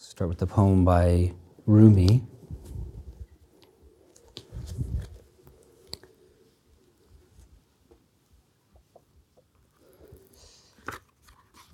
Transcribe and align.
Start 0.00 0.28
with 0.28 0.38
the 0.38 0.46
poem 0.46 0.84
by 0.84 1.32
Rumi. 1.66 2.22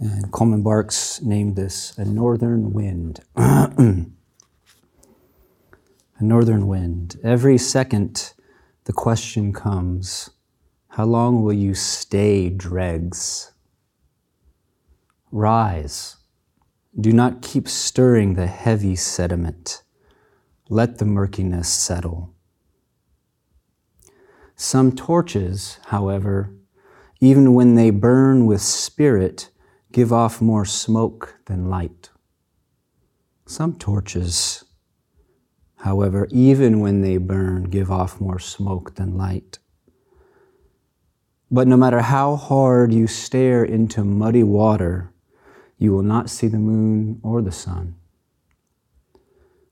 And 0.01 0.33
Coleman 0.33 0.63
Barks 0.63 1.21
named 1.21 1.57
this 1.57 1.99
a 1.99 2.07
northern 2.07 2.73
wind. 2.73 3.21
a 3.37 4.07
northern 6.19 6.67
wind. 6.67 7.21
Every 7.23 7.59
second, 7.59 8.33
the 8.85 8.95
question 8.95 9.53
comes 9.53 10.31
How 10.89 11.05
long 11.05 11.43
will 11.43 11.53
you 11.53 11.75
stay 11.75 12.49
dregs? 12.49 13.53
Rise. 15.31 16.17
Do 16.99 17.13
not 17.13 17.43
keep 17.43 17.67
stirring 17.69 18.35
the 18.35 18.47
heavy 18.47 18.95
sediment. 18.95 19.83
Let 20.69 20.99
the 20.99 21.05
murkiness 21.05 21.69
settle. 21.69 22.35
Some 24.55 24.93
torches, 24.93 25.81
however, 25.87 26.55
even 27.21 27.55
when 27.55 27.75
they 27.75 27.91
burn 27.91 28.47
with 28.47 28.63
spirit, 28.63 29.51
give 29.91 30.13
off 30.13 30.41
more 30.41 30.65
smoke 30.65 31.41
than 31.47 31.69
light. 31.69 32.11
Some 33.45 33.77
torches, 33.77 34.65
however, 35.79 36.29
even 36.31 36.79
when 36.79 37.01
they 37.01 37.17
burn, 37.17 37.65
give 37.65 37.91
off 37.91 38.21
more 38.21 38.39
smoke 38.39 38.95
than 38.95 39.19
light. 39.19 39.59
But 41.51 41.67
no 41.67 41.77
matter 41.77 42.01
how 42.01 42.37
hard 42.37 42.93
you 42.93 43.07
stare 43.07 43.65
into 43.65 44.05
muddy 44.05 44.43
water, 44.45 45.14
you 45.85 45.93
will 45.93 46.03
not 46.03 46.29
see 46.29 46.49
the 46.49 46.59
moon 46.59 47.21
or 47.23 47.41
the 47.41 47.53
sun. 47.53 47.95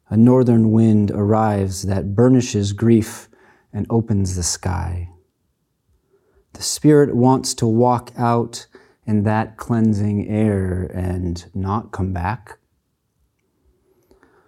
A 0.09 0.16
northern 0.16 0.71
wind 0.71 1.11
arrives 1.11 1.83
that 1.83 2.15
burnishes 2.15 2.73
grief 2.73 3.29
and 3.73 3.87
opens 3.91 4.37
the 4.37 4.43
sky. 4.43 5.09
The 6.52 6.63
Spirit 6.63 7.16
wants 7.16 7.55
to 7.55 7.66
walk 7.66 8.13
out 8.16 8.66
in 9.07 9.24
that 9.24 9.57
cleansing 9.57 10.29
air 10.29 10.90
and 10.95 11.51
not 11.55 11.93
come 11.93 12.13
back? 12.13 12.59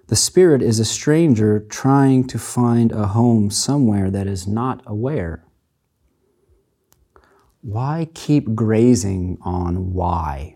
The 0.09 0.17
spirit 0.17 0.63
is 0.63 0.79
a 0.79 0.85
stranger 0.85 1.61
trying 1.61 2.27
to 2.29 2.39
find 2.39 2.93
a 2.93 3.09
home 3.09 3.51
somewhere 3.51 4.11
that 4.11 4.27
is 4.27 4.47
not 4.47 4.83
aware. 4.87 5.45
Why 7.63 8.09
keep 8.13 8.55
grazing 8.55 9.39
on 9.41 9.95
why? 9.95 10.54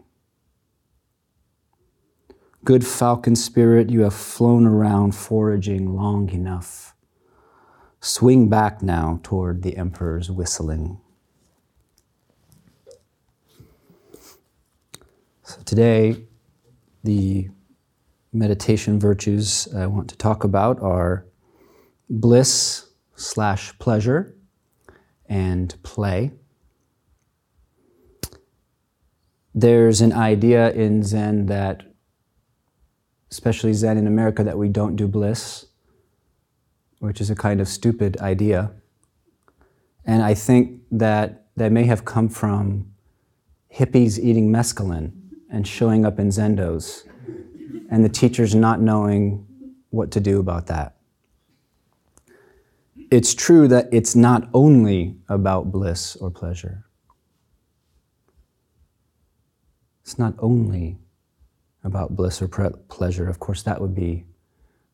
Good 2.69 2.86
falcon 2.86 3.34
spirit, 3.34 3.88
you 3.88 4.02
have 4.02 4.12
flown 4.12 4.66
around 4.66 5.12
foraging 5.14 5.97
long 5.97 6.28
enough. 6.28 6.94
Swing 7.98 8.50
back 8.50 8.83
now 8.83 9.20
toward 9.22 9.62
the 9.62 9.74
emperor's 9.78 10.30
whistling. 10.30 11.00
So 15.44 15.62
today, 15.64 16.27
the 17.02 17.48
meditation 18.34 19.00
virtues 19.00 19.66
I 19.74 19.86
want 19.86 20.11
to 20.11 20.19
talk 20.19 20.44
about 20.44 20.78
are 20.83 21.24
bliss 22.11 22.86
slash 23.14 23.78
pleasure 23.78 24.36
and 25.24 25.74
play. 25.83 26.33
There's 29.55 30.02
an 30.02 30.12
idea 30.12 30.70
in 30.72 31.02
Zen 31.02 31.46
that, 31.46 31.88
especially 33.31 33.73
Zen 33.73 33.98
in 33.98 34.07
America, 34.07 34.43
that 34.45 34.59
we 34.59 34.69
don't 34.69 34.97
do 34.97 35.07
bliss, 35.07 35.67
which 36.98 37.21
is 37.21 37.31
a 37.31 37.35
kind 37.35 37.61
of 37.61 37.69
stupid 37.69 38.17
idea. 38.19 38.73
And 40.05 40.23
I 40.23 40.35
think 40.35 40.81
that 40.91 41.47
that 41.57 41.73
may 41.73 41.85
have 41.85 42.05
come 42.05 42.29
from 42.29 42.92
hippies 43.75 44.19
eating 44.19 44.51
mescaline 44.51 45.13
and 45.51 45.67
showing 45.67 46.05
up 46.05 46.19
in 46.19 46.29
zendos, 46.29 47.05
and 47.91 48.05
the 48.05 48.08
teachers 48.08 48.55
not 48.55 48.80
knowing 48.80 49.47
what 49.91 50.11
to 50.13 50.20
do 50.20 50.41
about 50.41 50.67
that. 50.67 50.97
It's 53.11 53.35
true 53.35 53.69
that 53.69 53.89
it's 53.91 54.14
not 54.14 54.48
only 54.52 55.17
about 55.29 55.73
bliss 55.73 56.17
or 56.17 56.31
pleasure. 56.31 56.85
It's 60.02 60.19
not 60.19 60.35
only 60.39 60.98
about 61.84 62.16
bliss 62.16 62.42
or 62.42 62.48
pleasure. 62.89 63.28
Of 63.28 63.39
course, 63.39 63.62
that 63.62 63.80
would 63.80 63.94
be 63.94 64.24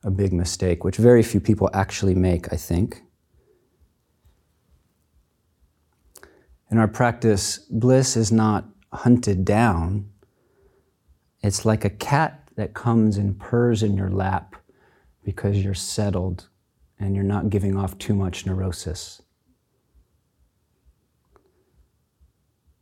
a 0.02 0.10
big 0.10 0.32
mistake, 0.32 0.84
which 0.84 0.96
very 0.96 1.22
few 1.22 1.40
people 1.40 1.70
actually 1.72 2.14
make, 2.14 2.52
I 2.52 2.56
think. 2.56 3.02
In 6.70 6.78
our 6.78 6.88
practice, 6.88 7.58
bliss 7.70 8.16
is 8.16 8.30
not 8.32 8.66
hunted 8.92 9.44
down, 9.44 10.10
it's 11.44 11.66
like 11.66 11.84
a 11.84 11.90
cat 11.90 12.48
that 12.56 12.72
comes 12.72 13.18
and 13.18 13.38
purrs 13.38 13.82
in 13.82 13.98
your 13.98 14.08
lap 14.08 14.56
because 15.24 15.62
you're 15.62 15.74
settled 15.74 16.48
and 16.98 17.14
you're 17.14 17.22
not 17.22 17.50
giving 17.50 17.76
off 17.76 17.98
too 17.98 18.14
much 18.14 18.46
neurosis. 18.46 19.20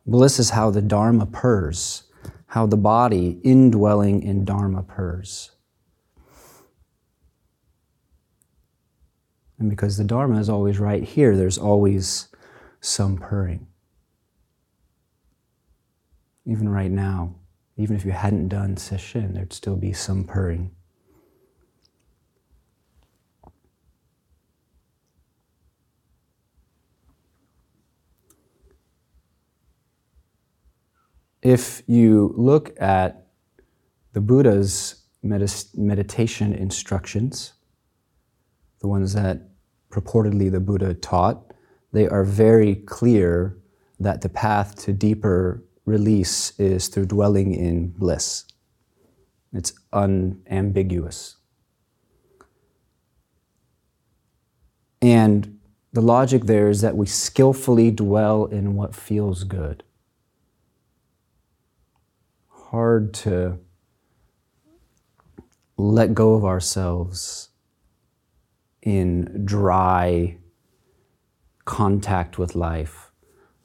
Bliss 0.07 0.39
is 0.39 0.51
how 0.51 0.71
the 0.71 0.81
Dharma 0.81 1.27
purrs, 1.27 2.05
how 2.47 2.67
the 2.67 2.77
body 2.77 3.41
indwelling 3.43 4.23
in 4.23 4.45
Dharma 4.45 4.83
purrs. 4.83 5.53
And 9.59 9.71
because 9.71 9.97
the 9.97 10.05
Dharma 10.05 10.39
is 10.41 10.49
always 10.49 10.79
right 10.79 11.03
here, 11.03 11.37
there's 11.37 11.57
always 11.57 12.29
some 12.81 13.17
purring. 13.17 13.69
Even 16.45 16.69
right 16.69 16.91
now, 16.91 17.37
even 17.77 17.95
if 17.97 18.05
you 18.05 18.11
hadn't 18.11 18.49
done 18.49 18.75
sesshin, 18.75 19.35
there'd 19.35 19.53
still 19.53 19.77
be 19.77 19.93
some 19.93 20.25
purring. 20.25 20.73
If 31.43 31.83
you 31.89 32.33
look 32.37 32.73
at 32.81 33.27
the 34.13 34.21
Buddha's 34.21 35.03
meditation 35.23 36.53
instructions, 36.53 37.55
the 38.81 38.89
ones 38.89 39.15
that 39.15 39.49
purportedly 39.91 40.51
the 40.51 40.61
Buddha 40.61 40.95
taught, 40.95 41.53
they 41.93 42.09
are 42.09 42.25
very 42.25 42.77
clear 42.77 43.59
that 43.99 44.21
the 44.21 44.29
path 44.29 44.77
to 44.85 44.93
deeper 44.93 45.65
release 45.85 46.59
is 46.59 46.89
through 46.89 47.07
dwelling 47.07 47.55
in 47.55 47.89
bliss. 47.89 48.45
It's 49.53 49.73
unambiguous. 49.93 51.37
And 55.01 55.59
the 55.93 56.01
logic 56.01 56.45
there 56.45 56.69
is 56.69 56.81
that 56.81 56.97
we 56.97 57.07
skillfully 57.07 57.91
dwell 57.91 58.47
in 58.47 58.77
what 58.77 58.95
feels 58.95 59.43
good. 59.45 59.83
Hard 62.73 63.13
to 63.15 63.59
let 65.77 66.15
go 66.15 66.33
of 66.33 66.45
ourselves 66.45 67.51
in 68.81 69.45
dry 69.45 70.39
contact 71.67 72.39
with 72.39 72.55
life 72.55 73.13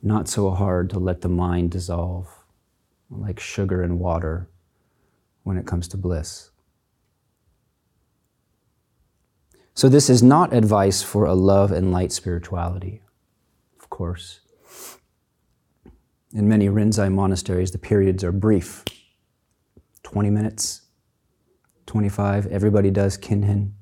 not 0.04 0.28
so 0.28 0.50
hard 0.50 0.90
to 0.90 1.00
let 1.00 1.22
the 1.22 1.30
mind 1.30 1.72
dissolve, 1.72 2.28
like 3.10 3.40
sugar 3.40 3.82
and 3.82 3.98
water 3.98 4.50
when 5.44 5.58
it 5.58 5.66
comes 5.66 5.88
to 5.88 5.98
bliss. 5.98 6.52
So, 9.74 9.88
this 9.88 10.10
is 10.10 10.22
not 10.22 10.54
advice 10.54 11.02
for 11.02 11.24
a 11.24 11.34
love 11.34 11.72
and 11.72 11.94
light 11.94 12.12
spirituality, 12.12 13.02
of 13.80 13.90
course. 13.90 14.42
In 16.34 16.50
many 16.50 16.68
Rinzai 16.68 17.10
monasteries, 17.10 17.72
the 17.72 17.78
periods 17.78 18.22
are 18.22 18.34
brief 18.34 18.84
20 20.08 20.30
minutes, 20.30 20.84
25. 21.86 22.48
Everybody 22.48 22.92
does 22.92 23.18
kinhin. 23.18 23.74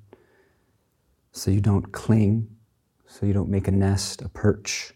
So 1.31 1.51
you 1.51 1.61
don't 1.61 1.91
cling, 1.91 2.47
so 3.05 3.27
you 3.27 3.33
don't 3.33 3.47
make 3.47 3.67
a 3.67 3.71
nest, 3.71 4.23
a 4.23 4.29
perch. 4.29 4.95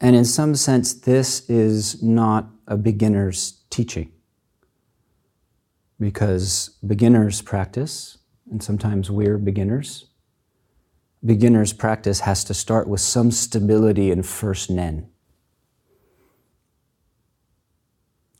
And 0.00 0.16
in 0.16 0.24
some 0.24 0.54
sense, 0.54 0.94
this 0.94 1.50
is 1.50 2.02
not 2.02 2.48
a 2.66 2.78
beginner's 2.78 3.62
teaching. 3.68 4.10
Because 6.00 6.78
beginners 6.86 7.42
practice, 7.42 8.16
and 8.50 8.62
sometimes 8.62 9.10
we're 9.10 9.36
beginners, 9.36 10.06
beginner's 11.22 11.74
practice 11.74 12.20
has 12.20 12.42
to 12.44 12.54
start 12.54 12.88
with 12.88 13.02
some 13.02 13.30
stability 13.30 14.10
in 14.10 14.22
first 14.22 14.70
nen. 14.70 15.10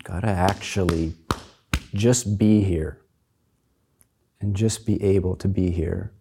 Gotta 0.04 0.28
actually 0.28 1.14
just 1.94 2.36
be 2.36 2.62
here 2.62 3.00
and 4.38 4.54
just 4.54 4.84
be 4.84 5.02
able 5.02 5.34
to 5.36 5.48
be 5.48 5.70
here. 5.70 6.12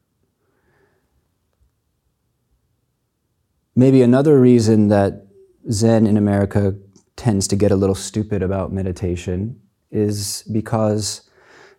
Maybe 3.76 4.02
another 4.02 4.40
reason 4.40 4.88
that 4.88 5.28
Zen 5.70 6.08
in 6.08 6.16
America 6.16 6.76
tends 7.18 7.46
to 7.50 7.58
get 7.58 7.72
a 7.72 7.76
little 7.76 7.96
stupid 7.96 8.42
about 8.42 8.72
meditation 8.72 9.60
is 9.92 10.44
because 10.44 11.30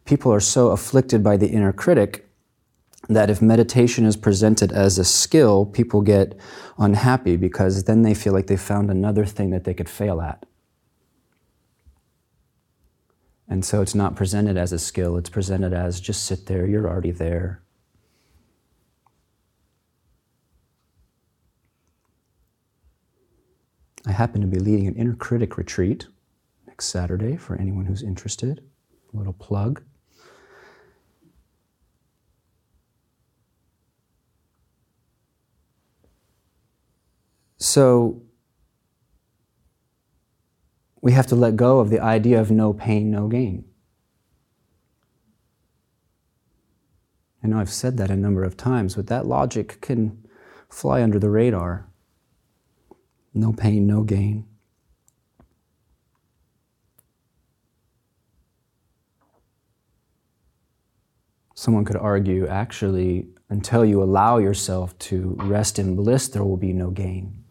people 0.04 0.30
are 0.30 0.40
so 0.40 0.68
afflicted 0.68 1.22
by 1.22 1.38
the 1.38 1.48
inner 1.48 1.72
critic 1.72 2.28
that 3.08 3.30
if 3.30 3.40
meditation 3.40 4.04
is 4.04 4.16
presented 4.16 4.72
as 4.72 4.98
a 4.98 5.04
skill, 5.04 5.64
people 5.64 6.02
get 6.02 6.38
unhappy 6.78 7.36
because 7.36 7.84
then 7.84 8.02
they 8.02 8.12
feel 8.12 8.34
like 8.34 8.46
they 8.46 8.56
found 8.58 8.90
another 8.90 9.24
thing 9.24 9.48
that 9.50 9.64
they 9.64 9.74
could 9.74 9.88
fail 9.88 10.20
at. 10.20 10.44
And 13.48 13.64
so 13.64 13.82
it's 13.82 13.94
not 13.94 14.16
presented 14.16 14.56
as 14.56 14.72
a 14.72 14.78
skill, 14.78 15.16
it's 15.16 15.28
presented 15.28 15.72
as 15.72 16.00
just 16.00 16.24
sit 16.24 16.46
there, 16.46 16.66
you're 16.66 16.88
already 16.88 17.10
there. 17.10 17.62
I 24.06 24.12
happen 24.12 24.40
to 24.42 24.46
be 24.46 24.58
leading 24.58 24.86
an 24.86 24.96
inner 24.96 25.14
critic 25.14 25.56
retreat 25.56 26.06
next 26.66 26.86
Saturday 26.86 27.36
for 27.36 27.56
anyone 27.56 27.86
who's 27.86 28.02
interested. 28.02 28.62
A 29.12 29.16
little 29.16 29.32
plug. 29.32 29.82
So 37.58 38.23
we 41.04 41.12
have 41.12 41.26
to 41.26 41.36
let 41.36 41.54
go 41.54 41.80
of 41.80 41.90
the 41.90 42.00
idea 42.00 42.40
of 42.40 42.50
no 42.50 42.72
pain, 42.72 43.10
no 43.10 43.28
gain. 43.28 43.62
I 47.42 47.46
know 47.46 47.58
I've 47.58 47.68
said 47.68 47.98
that 47.98 48.10
a 48.10 48.16
number 48.16 48.42
of 48.42 48.56
times, 48.56 48.94
but 48.94 49.08
that 49.08 49.26
logic 49.26 49.82
can 49.82 50.26
fly 50.70 51.02
under 51.02 51.18
the 51.18 51.28
radar. 51.28 51.90
No 53.34 53.52
pain, 53.52 53.86
no 53.86 54.02
gain. 54.02 54.46
Someone 61.54 61.84
could 61.84 61.96
argue 61.96 62.46
actually, 62.46 63.28
until 63.50 63.84
you 63.84 64.02
allow 64.02 64.38
yourself 64.38 64.98
to 65.00 65.36
rest 65.40 65.78
in 65.78 65.96
bliss, 65.96 66.28
there 66.28 66.44
will 66.44 66.56
be 66.56 66.72
no 66.72 66.88
gain 66.88 67.43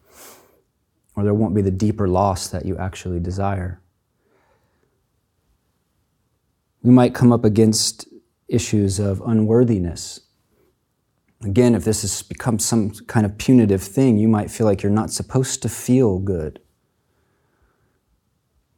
or 1.15 1.23
there 1.23 1.33
won't 1.33 1.55
be 1.55 1.61
the 1.61 1.71
deeper 1.71 2.07
loss 2.07 2.47
that 2.47 2.65
you 2.65 2.77
actually 2.77 3.19
desire. 3.19 3.79
We 6.81 6.91
might 6.91 7.13
come 7.13 7.31
up 7.31 7.45
against 7.45 8.07
issues 8.47 8.99
of 8.99 9.21
unworthiness. 9.21 10.21
Again, 11.43 11.75
if 11.75 11.83
this 11.83 12.01
has 12.01 12.21
become 12.21 12.59
some 12.59 12.91
kind 13.07 13.25
of 13.25 13.37
punitive 13.37 13.81
thing, 13.81 14.17
you 14.17 14.27
might 14.27 14.49
feel 14.49 14.65
like 14.65 14.81
you're 14.81 14.91
not 14.91 15.11
supposed 15.11 15.61
to 15.61 15.69
feel 15.69 16.19
good. 16.19 16.59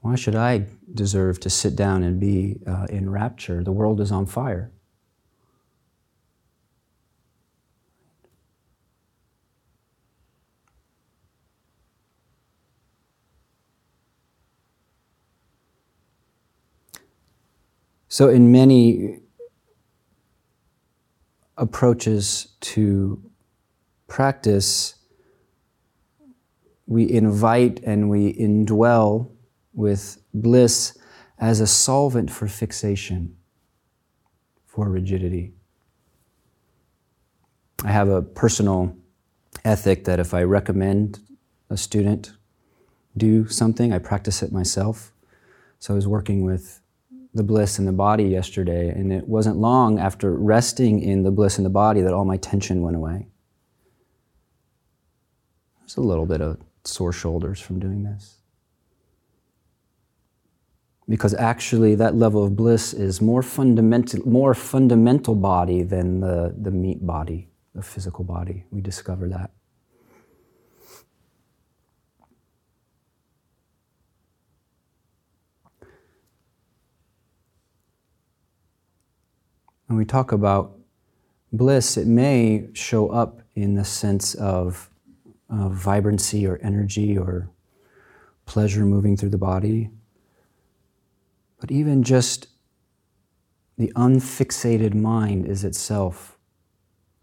Why 0.01 0.15
should 0.15 0.35
I 0.35 0.67
deserve 0.93 1.39
to 1.41 1.49
sit 1.49 1.75
down 1.75 2.03
and 2.03 2.19
be 2.19 2.59
uh, 2.67 2.85
in 2.89 3.09
rapture? 3.09 3.63
The 3.63 3.71
world 3.71 3.99
is 3.99 4.11
on 4.11 4.25
fire. 4.25 4.71
So, 18.15 18.29
in 18.29 18.49
many 18.49 19.19
approaches 21.57 22.47
to 22.61 23.21
practice, 24.07 24.95
we 26.87 27.11
invite 27.11 27.81
and 27.83 28.09
we 28.09 28.31
indwell 28.31 29.31
with 29.73 30.23
bliss 30.33 30.97
as 31.39 31.59
a 31.59 31.67
solvent 31.67 32.31
for 32.31 32.47
fixation, 32.47 33.35
for 34.65 34.87
rigidity. 34.87 35.51
I 37.83 37.91
have 37.91 38.07
a 38.07 38.21
personal 38.21 38.95
ethic 39.65 40.05
that 40.05 40.21
if 40.21 40.33
I 40.33 40.43
recommend 40.43 41.19
a 41.69 41.75
student 41.75 42.31
do 43.17 43.49
something, 43.49 43.91
I 43.91 43.97
practice 43.97 44.41
it 44.41 44.53
myself. 44.53 45.11
So 45.79 45.93
I 45.93 45.97
was 45.97 46.07
working 46.07 46.45
with 46.45 46.79
the 47.35 47.43
bliss 47.43 47.77
in 47.79 47.85
the 47.85 47.91
body 47.91 48.23
yesterday, 48.23 48.89
and 48.89 49.11
it 49.11 49.27
wasn't 49.27 49.57
long 49.57 49.99
after 49.99 50.33
resting 50.33 51.01
in 51.01 51.23
the 51.23 51.31
bliss 51.31 51.57
in 51.57 51.65
the 51.65 51.69
body 51.69 52.01
that 52.01 52.13
all 52.13 52.23
my 52.23 52.37
tension 52.37 52.81
went 52.81 52.95
away. 52.95 53.27
There's 55.81 55.97
a 55.97 56.01
little 56.01 56.25
bit 56.25 56.41
of 56.41 56.57
sore 56.85 57.11
shoulders 57.11 57.59
from 57.59 57.79
doing 57.79 58.03
this. 58.03 58.37
Because 61.09 61.33
actually, 61.35 61.93
that 61.95 62.15
level 62.15 62.43
of 62.43 62.55
bliss 62.55 62.93
is 62.93 63.21
more 63.21 63.43
fundamental, 63.43 64.27
more 64.27 64.53
fundamental 64.55 65.35
body 65.35 65.83
than 65.83 66.21
the, 66.21 66.55
the 66.57 66.71
meat 66.71 67.05
body, 67.05 67.49
the 67.75 67.83
physical 67.83 68.23
body. 68.23 68.63
We 68.71 68.79
discover 68.79 69.27
that. 69.27 69.51
When 79.87 79.97
we 79.97 80.05
talk 80.05 80.31
about 80.31 80.77
bliss, 81.51 81.97
it 81.97 82.07
may 82.07 82.67
show 82.73 83.09
up 83.09 83.41
in 83.53 83.75
the 83.75 83.85
sense 83.85 84.33
of, 84.35 84.89
of 85.49 85.73
vibrancy 85.73 86.47
or 86.47 86.59
energy 86.63 87.17
or 87.17 87.49
pleasure 88.45 88.85
moving 88.85 89.15
through 89.15 89.29
the 89.29 89.37
body. 89.37 89.89
But 91.59 91.71
even 91.71 92.03
just 92.03 92.47
the 93.77 93.91
unfixated 93.95 94.93
mind 94.93 95.45
is 95.45 95.63
itself 95.63 96.37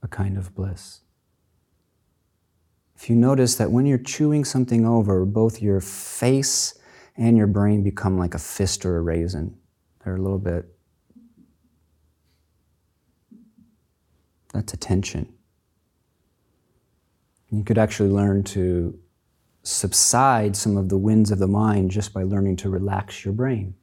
a 0.03 0.09
kind 0.09 0.37
of 0.37 0.55
bliss. 0.55 1.01
If 2.95 3.11
you 3.11 3.17
notice 3.17 3.57
that 3.57 3.73
when 3.73 3.87
you're 3.87 3.99
chewing 3.99 4.45
something 4.45 4.87
over, 4.87 5.25
both 5.25 5.61
your 5.61 5.81
face 5.81 6.79
and 7.17 7.37
your 7.37 7.49
brain 7.49 7.83
become 7.83 8.17
like 8.17 8.35
a 8.35 8.39
fist 8.39 8.87
or 8.87 8.97
a 8.97 9.01
raisin. 9.01 9.57
They're 10.05 10.17
a 10.17 10.23
little 10.23 10.39
bit 10.39 10.72
That's 14.53 14.73
attention. 14.73 15.33
You 17.51 17.65
could 17.65 17.79
actually 17.79 18.11
learn 18.11 18.45
to 18.45 18.99
subside 19.63 20.57
some 20.57 20.77
of 20.77 20.89
the 20.89 20.99
winds 20.99 21.31
of 21.31 21.39
the 21.39 21.47
mind 21.47 21.91
just 21.91 22.13
by 22.13 22.23
learning 22.23 22.57
to 22.57 22.71
relax 22.71 23.25
your 23.25 23.35
brain. 23.35 23.75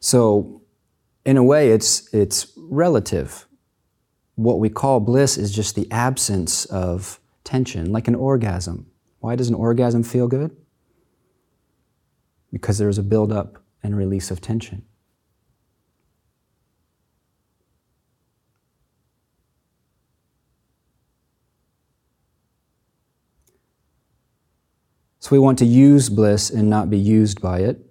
So, 0.00 0.62
in 1.24 1.36
a 1.36 1.42
way, 1.42 1.70
it's, 1.70 2.12
it's 2.14 2.52
relative. 2.56 3.46
What 4.36 4.60
we 4.60 4.70
call 4.70 5.00
bliss 5.00 5.36
is 5.36 5.52
just 5.52 5.74
the 5.74 5.90
absence 5.90 6.64
of 6.66 7.18
tension, 7.42 7.90
like 7.90 8.06
an 8.06 8.14
orgasm. 8.14 8.86
Why 9.18 9.34
does 9.34 9.48
an 9.48 9.54
orgasm 9.54 10.04
feel 10.04 10.28
good? 10.28 10.56
Because 12.52 12.78
there's 12.78 12.98
a 12.98 13.02
buildup 13.02 13.62
and 13.82 13.96
release 13.96 14.30
of 14.30 14.40
tension. 14.40 14.84
So 25.20 25.30
we 25.32 25.38
want 25.38 25.58
to 25.58 25.64
use 25.64 26.08
bliss 26.08 26.48
and 26.50 26.70
not 26.70 26.90
be 26.90 26.98
used 26.98 27.40
by 27.40 27.60
it. 27.60 27.84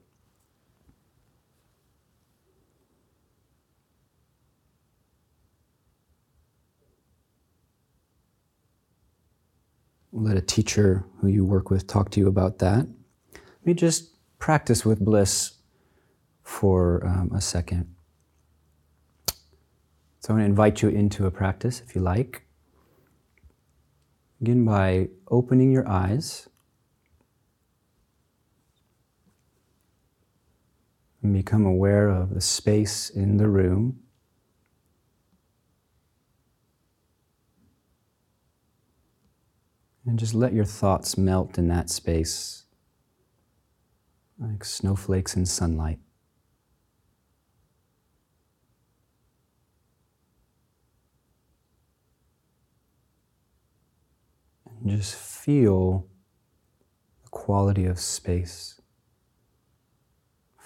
Let 10.13 10.37
a 10.37 10.41
teacher 10.41 11.05
who 11.19 11.27
you 11.27 11.45
work 11.45 11.69
with 11.69 11.85
talk 11.85 12.09
to 12.11 12.19
you 12.19 12.27
about 12.27 12.59
that. 12.59 12.87
Let 13.33 13.65
me 13.65 13.73
just 13.73 14.15
practice 14.39 14.85
with 14.85 14.99
bliss 14.99 15.57
for 16.43 17.05
um, 17.05 17.31
a 17.35 17.41
second. 17.41 17.93
So 20.19 20.33
I'm 20.33 20.37
going 20.37 20.45
to 20.45 20.49
invite 20.49 20.81
you 20.81 20.89
into 20.89 21.25
a 21.25 21.31
practice 21.31 21.81
if 21.85 21.93
you 21.93 22.01
like. 22.01 22.43
Begin 24.39 24.65
by 24.65 25.09
opening 25.29 25.71
your 25.71 25.87
eyes. 25.87 26.47
And 31.27 31.35
become 31.35 31.65
aware 31.65 32.07
of 32.07 32.33
the 32.33 32.39
space 32.39 33.09
in 33.09 33.35
the 33.35 33.49
room. 33.49 33.99
And 40.05 40.17
just 40.17 40.33
let 40.33 40.53
your 40.53 40.63
thoughts 40.63 41.17
melt 41.17 41.57
in 41.57 41.67
that 41.67 41.89
space 41.89 42.63
like 44.39 44.63
snowflakes 44.63 45.35
in 45.35 45.45
sunlight. 45.45 45.99
And 54.79 54.97
just 54.97 55.13
feel 55.13 56.07
the 57.23 57.29
quality 57.31 57.83
of 57.83 57.99
space. 57.99 58.76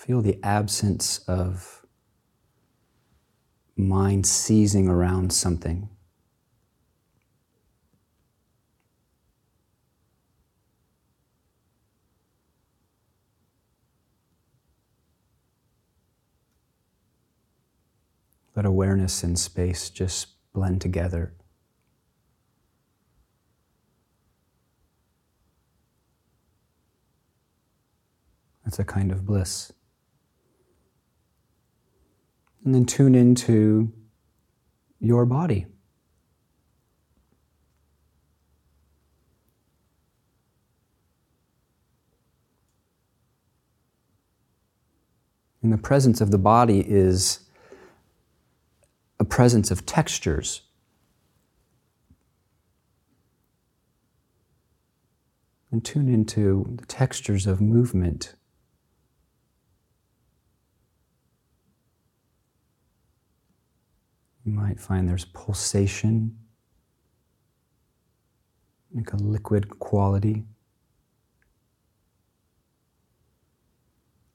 Feel 0.02 0.24
the 0.24 0.40
absence 0.42 1.20
of 1.28 1.86
mind 3.78 4.26
seizing 4.26 4.88
around 4.88 5.32
something. 5.32 5.90
Let 18.56 18.66
awareness 18.66 19.24
and 19.24 19.38
space 19.38 19.92
just 19.92 20.30
blend 20.52 20.82
together. 20.82 21.36
That's 28.66 28.80
a 28.80 28.84
kind 28.84 29.12
of 29.12 29.28
bliss. 29.28 29.72
And 32.64 32.76
then 32.76 32.86
tune 32.86 33.16
into 33.16 33.92
your 35.00 35.26
body. 35.26 35.66
And 45.64 45.72
the 45.72 45.78
presence 45.78 46.22
of 46.22 46.32
the 46.32 46.38
body 46.38 46.80
is 46.88 47.40
a 49.20 49.24
presence 49.24 49.70
of 49.70 49.86
textures. 49.86 50.62
And 55.72 55.86
tune 55.86 56.12
into 56.12 56.76
the 56.78 56.86
textures 56.86 57.48
of 57.48 57.62
movement. 57.62 58.36
You 64.52 64.58
might 64.58 64.82
find 64.82 65.08
there's 65.08 65.24
pulsation, 65.24 66.38
like 68.94 69.14
a 69.14 69.16
liquid 69.16 69.80
quality. 69.80 70.44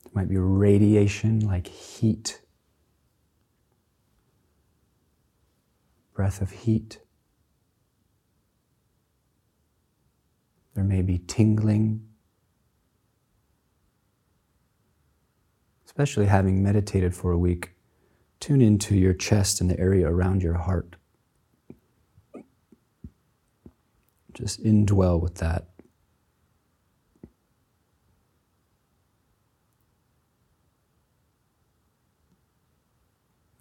There 0.05 0.13
might 0.15 0.31
be 0.31 0.39
radiation, 0.39 1.41
like 1.41 1.67
heat. 1.69 2.41
breath 6.15 6.41
of 6.41 6.51
heat. 6.51 6.99
There 10.75 10.83
may 10.83 11.03
be 11.03 11.19
tingling, 11.19 12.09
especially 15.85 16.25
having 16.25 16.63
meditated 16.63 17.15
for 17.15 17.33
a 17.33 17.39
week. 17.39 17.76
Tune 18.41 18.61
into 18.61 18.95
your 18.95 19.15
chest 19.15 19.61
and 19.61 19.71
the 19.71 19.79
area 19.81 20.09
around 20.09 20.43
your 20.43 20.55
heart. 20.55 20.97
Just 24.33 24.63
indwell 24.63 25.21
with 25.21 25.37
that. 25.37 25.69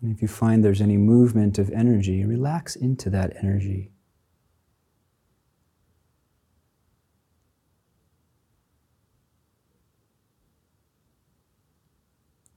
And 0.05 0.13
if 0.13 0.21
you 0.21 0.27
find 0.27 0.63
there's 0.63 0.81
any 0.81 0.97
movement 0.97 1.57
of 1.57 1.71
energy, 1.71 2.23
relax 2.25 2.75
into 2.75 3.09
that 3.09 3.35
energy. 3.41 3.89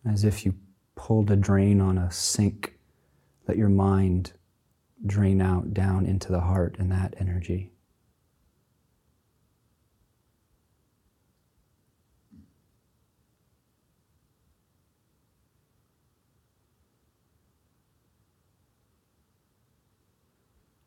As 0.05 0.25
if 0.25 0.45
you 0.45 0.55
pulled 0.99 1.31
a 1.31 1.37
drain 1.37 1.81
on 1.81 1.97
a 1.97 2.11
sink, 2.11 2.75
let 3.47 3.57
your 3.57 3.69
mind 3.69 4.33
drain 5.07 5.41
out 5.41 5.73
down 5.73 6.05
into 6.05 6.33
the 6.33 6.41
heart 6.41 6.77
and 6.79 6.91
that 6.91 7.15
energy. 7.19 7.71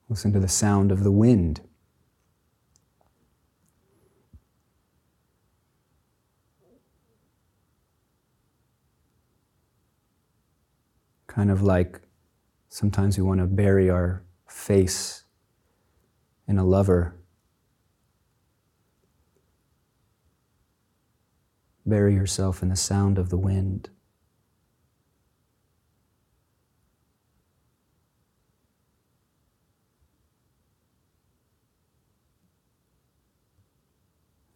Listen 0.09 0.33
to 0.33 0.41
the 0.41 0.49
sound 0.49 0.91
of 0.91 1.05
the 1.05 1.11
wind. 1.11 1.61
Kind 11.31 11.49
of 11.49 11.61
like 11.61 12.01
sometimes 12.67 13.17
we 13.17 13.23
want 13.23 13.39
to 13.39 13.47
bury 13.47 13.89
our 13.89 14.21
face 14.49 15.23
in 16.45 16.57
a 16.57 16.65
lover. 16.65 17.15
Bury 21.85 22.13
yourself 22.13 22.61
in 22.61 22.67
the 22.67 22.75
sound 22.75 23.17
of 23.17 23.29
the 23.29 23.37
wind. 23.37 23.89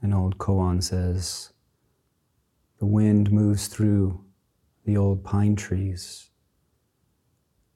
An 0.01 0.12
old 0.12 0.38
koan 0.39 0.84
says, 0.84 1.53
The 2.79 2.86
wind 2.86 3.32
moves 3.32 3.67
through 3.70 4.25
the 4.84 4.98
old 4.98 5.24
pine 5.24 5.55
trees. 5.55 6.32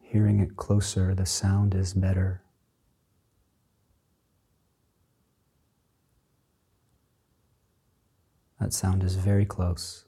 Hearing 0.09 0.39
it 0.39 0.57
closer, 0.57 1.13
the 1.13 1.27
sound 1.27 1.75
is 1.75 1.93
better. 1.93 2.41
That 8.59 8.73
sound 8.73 9.03
is 9.03 9.17
very 9.17 9.45
close. 9.45 10.05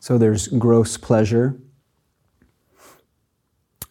So 0.00 0.18
there's 0.18 0.48
gross 0.48 0.96
pleasure. 0.96 1.60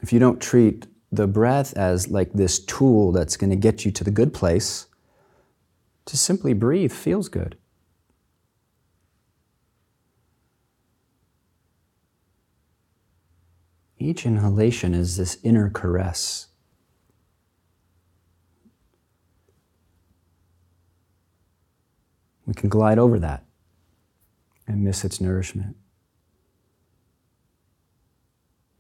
If 0.06 0.14
you 0.14 0.20
don't 0.20 0.40
treat 0.40 0.86
the 1.12 1.26
breath 1.26 1.76
as 1.76 2.10
like 2.10 2.32
this 2.32 2.60
tool 2.60 3.12
that's 3.12 3.38
going 3.38 3.50
to 3.50 3.56
get 3.56 3.86
you 3.86 3.92
to 3.94 4.04
the 4.04 4.12
good 4.12 4.36
place, 4.36 4.86
to 6.06 6.16
simply 6.16 6.54
breathe 6.54 6.92
feels 6.92 7.28
good. 7.28 7.58
Each 13.98 14.28
inhalation 14.28 14.94
is 14.94 15.18
this 15.18 15.40
inner 15.42 15.72
caress. 15.72 16.50
We 22.46 22.54
can 22.54 22.70
glide 22.70 23.00
over 23.00 23.18
that 23.18 23.44
and 24.68 24.84
miss 24.84 25.04
its 25.04 25.20
nourishment. 25.20 25.76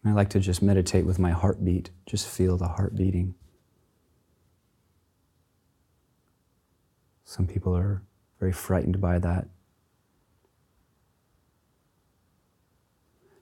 I 0.05 0.11
like 0.11 0.29
to 0.29 0.39
just 0.39 0.61
meditate 0.61 1.05
with 1.05 1.17
my 1.17 1.31
heartbeat, 1.31 1.89
just 2.05 2.27
feel 2.27 2.57
the 2.57 2.67
heart 2.67 2.95
beating. 2.95 3.33
Some 7.23 7.47
people 7.47 7.75
are 7.75 8.03
very 8.39 8.53
frightened 8.53 9.01
by 9.01 9.17
that. 9.19 9.47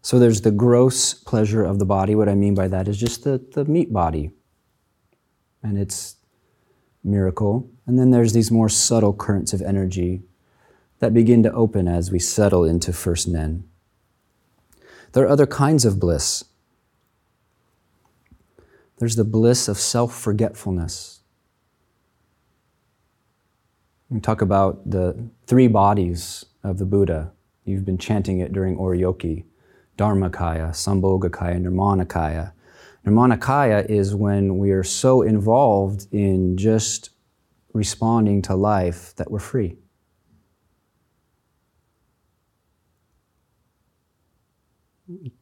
So 0.02 0.20
there's 0.20 0.42
the 0.42 0.52
gross 0.52 1.14
pleasure 1.14 1.64
of 1.64 1.80
the 1.80 1.86
body. 1.86 2.16
What 2.16 2.30
I 2.30 2.36
mean 2.36 2.56
by 2.56 2.70
that 2.70 2.88
is 2.88 2.98
just 2.98 3.24
the, 3.24 3.44
the 3.54 3.66
meat 3.66 3.92
body 3.92 4.32
and 5.62 5.78
its 5.78 6.18
miracle. 7.04 7.70
And 7.86 8.00
then 8.00 8.12
there's 8.12 8.34
these 8.34 8.52
more 8.52 8.70
subtle 8.70 9.14
currents 9.14 9.54
of 9.54 9.62
energy 9.62 10.24
that 11.00 11.14
begin 11.14 11.44
to 11.44 11.52
open 11.54 11.88
as 11.88 12.12
we 12.12 12.20
settle 12.20 12.64
into 12.64 12.94
first 12.94 13.28
nen. 13.28 13.66
There 15.12 15.24
are 15.26 15.30
other 15.30 15.48
kinds 15.48 15.86
of 15.86 16.00
bliss. 16.00 16.46
There's 18.98 19.16
the 19.16 19.24
bliss 19.24 19.68
of 19.68 19.78
self 19.78 20.18
forgetfulness. 20.18 21.22
We 24.10 24.20
talk 24.20 24.42
about 24.42 24.90
the 24.90 25.30
three 25.48 25.68
bodies 25.68 26.46
of 26.64 26.78
the 26.78 26.86
Buddha. 26.86 27.32
You've 27.66 27.86
been 27.86 27.98
chanting 27.98 28.40
it 28.40 28.54
during 28.54 28.78
Oryoki 28.78 29.46
Dharmakaya, 29.98 30.70
Sambhogakaya, 30.72 31.60
Nirmanakaya. 31.60 32.54
Nirmanakaya 33.06 33.90
is 33.90 34.16
when 34.16 34.58
we 34.58 34.72
are 34.72 34.84
so 34.84 35.22
involved 35.22 36.08
in 36.12 36.58
just 36.58 37.10
responding 37.74 38.42
to 38.44 38.56
life 38.56 39.16
that 39.16 39.32
we're 39.32 39.40
free. 39.40 39.78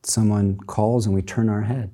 Someone 0.03 0.57
calls 0.57 1.05
and 1.05 1.13
we 1.13 1.21
turn 1.21 1.49
our 1.49 1.61
head. 1.61 1.91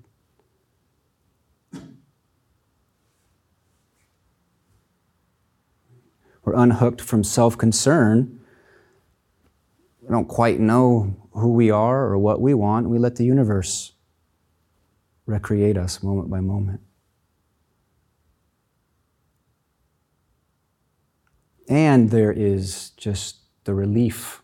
We're 6.47 6.53
unhooked 6.53 7.01
from 7.01 7.25
self 7.25 7.57
concern. 7.57 8.39
We 9.99 10.07
don't 10.07 10.29
quite 10.29 10.61
know 10.61 11.13
who 11.33 11.51
we 11.51 11.69
are 11.69 12.05
or 12.05 12.17
what 12.17 12.39
we 12.39 12.53
want. 12.53 12.87
We 12.87 12.97
let 12.99 13.17
the 13.17 13.25
universe 13.25 13.91
recreate 15.25 15.75
us 15.75 16.01
moment 16.01 16.29
by 16.29 16.39
moment. 16.39 16.79
And 21.67 22.11
there 22.11 22.31
is 22.31 22.91
just 22.91 23.39
the 23.65 23.73
relief, 23.73 24.41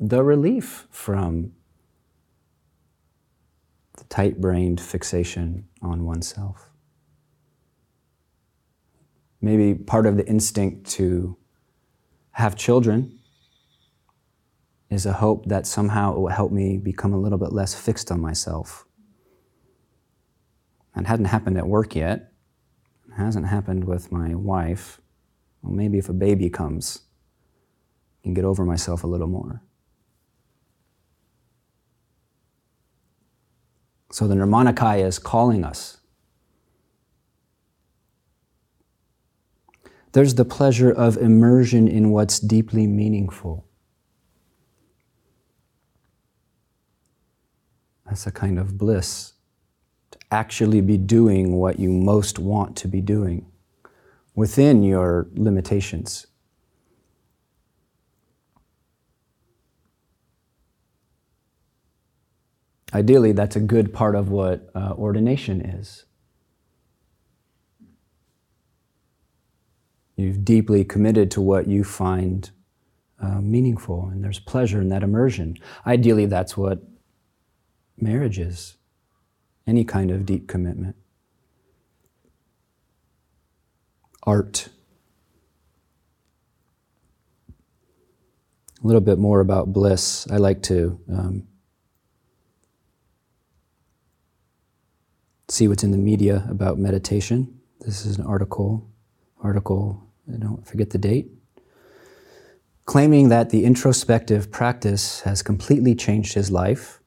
the 0.00 0.24
relief 0.24 0.88
from 0.90 1.52
the 3.96 4.02
tight 4.08 4.40
brained 4.40 4.80
fixation 4.80 5.68
on 5.80 6.04
oneself. 6.04 6.69
Maybe 9.40 9.74
part 9.74 10.06
of 10.06 10.16
the 10.16 10.26
instinct 10.26 10.90
to 10.92 11.36
have 12.32 12.56
children 12.56 13.18
is 14.90 15.06
a 15.06 15.12
hope 15.12 15.46
that 15.46 15.66
somehow 15.66 16.14
it 16.14 16.18
will 16.18 16.28
help 16.28 16.52
me 16.52 16.76
become 16.76 17.12
a 17.12 17.18
little 17.18 17.38
bit 17.38 17.52
less 17.52 17.74
fixed 17.74 18.10
on 18.10 18.20
myself. 18.20 18.84
It 20.96 21.06
hadn't 21.06 21.26
happened 21.26 21.56
at 21.56 21.66
work 21.66 21.94
yet. 21.94 22.32
It 23.08 23.14
hasn't 23.14 23.46
happened 23.46 23.84
with 23.84 24.12
my 24.12 24.34
wife. 24.34 25.00
Well, 25.62 25.72
maybe 25.72 25.98
if 25.98 26.08
a 26.08 26.12
baby 26.12 26.50
comes, 26.50 27.00
I 28.20 28.24
can 28.24 28.34
get 28.34 28.44
over 28.44 28.64
myself 28.64 29.04
a 29.04 29.06
little 29.06 29.28
more. 29.28 29.62
So 34.12 34.26
the 34.26 34.34
Nirmanakaya 34.34 35.06
is 35.06 35.18
calling 35.18 35.64
us. 35.64 35.99
There's 40.12 40.34
the 40.34 40.44
pleasure 40.44 40.90
of 40.90 41.16
immersion 41.16 41.86
in 41.86 42.10
what's 42.10 42.40
deeply 42.40 42.86
meaningful. 42.86 43.66
That's 48.06 48.26
a 48.26 48.32
kind 48.32 48.58
of 48.58 48.76
bliss 48.76 49.34
to 50.10 50.18
actually 50.32 50.80
be 50.80 50.98
doing 50.98 51.56
what 51.56 51.78
you 51.78 51.90
most 51.90 52.40
want 52.40 52.76
to 52.78 52.88
be 52.88 53.00
doing 53.00 53.46
within 54.34 54.82
your 54.82 55.28
limitations. 55.34 56.26
Ideally, 62.92 63.30
that's 63.30 63.54
a 63.54 63.60
good 63.60 63.92
part 63.92 64.16
of 64.16 64.28
what 64.30 64.68
uh, 64.74 64.94
ordination 64.96 65.60
is. 65.60 66.04
You've 70.20 70.44
deeply 70.44 70.84
committed 70.84 71.30
to 71.30 71.40
what 71.40 71.66
you 71.66 71.82
find 71.82 72.50
uh, 73.22 73.40
meaningful, 73.40 74.10
and 74.12 74.22
there's 74.22 74.38
pleasure 74.38 74.78
in 74.78 74.90
that 74.90 75.02
immersion. 75.02 75.56
Ideally, 75.86 76.26
that's 76.26 76.58
what 76.58 76.82
marriage 77.96 78.38
is 78.38 78.76
any 79.66 79.82
kind 79.82 80.10
of 80.10 80.26
deep 80.26 80.46
commitment. 80.46 80.94
Art. 84.24 84.68
A 87.48 88.86
little 88.86 89.00
bit 89.00 89.18
more 89.18 89.40
about 89.40 89.72
bliss. 89.72 90.26
I 90.30 90.36
like 90.36 90.62
to 90.64 91.00
um, 91.10 91.48
see 95.48 95.66
what's 95.66 95.82
in 95.82 95.92
the 95.92 95.98
media 95.98 96.46
about 96.50 96.78
meditation. 96.78 97.58
This 97.80 98.04
is 98.04 98.18
an 98.18 98.26
article, 98.26 98.86
article, 99.42 100.09
I 100.34 100.38
don't 100.38 100.66
forget 100.66 100.90
the 100.90 100.98
date, 100.98 101.30
claiming 102.84 103.28
that 103.28 103.50
the 103.50 103.64
introspective 103.64 104.50
practice 104.50 105.20
has 105.20 105.42
completely 105.42 105.94
changed 105.94 106.34
his 106.34 106.50
life 106.50 107.00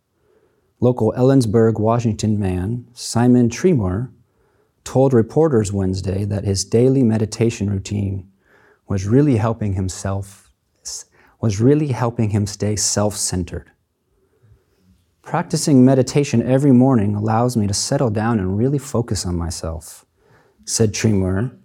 Local 0.84 1.14
Ellensburg, 1.16 1.80
Washington 1.80 2.38
man, 2.38 2.86
Simon 2.92 3.48
Tremor, 3.48 4.12
told 4.84 5.14
reporters 5.14 5.72
Wednesday 5.72 6.26
that 6.26 6.44
his 6.44 6.66
daily 6.66 7.04
meditation 7.04 7.70
routine 7.70 8.30
was 8.86 9.08
really 9.08 9.38
helping 9.38 9.76
himself 9.76 10.52
was 11.40 11.62
really 11.62 11.88
helping 11.88 12.32
him 12.32 12.46
stay 12.46 12.76
self-centered. 12.76 13.72
Practicing 15.22 15.86
meditation 15.86 16.42
every 16.42 16.74
morning 16.74 17.16
allows 17.16 17.56
me 17.56 17.66
to 17.66 17.74
settle 17.74 18.10
down 18.10 18.40
and 18.40 18.58
really 18.58 18.78
focus 18.78 19.26
on 19.26 19.38
myself, 19.38 20.06
said 20.66 20.94
Tremor, 20.94 21.58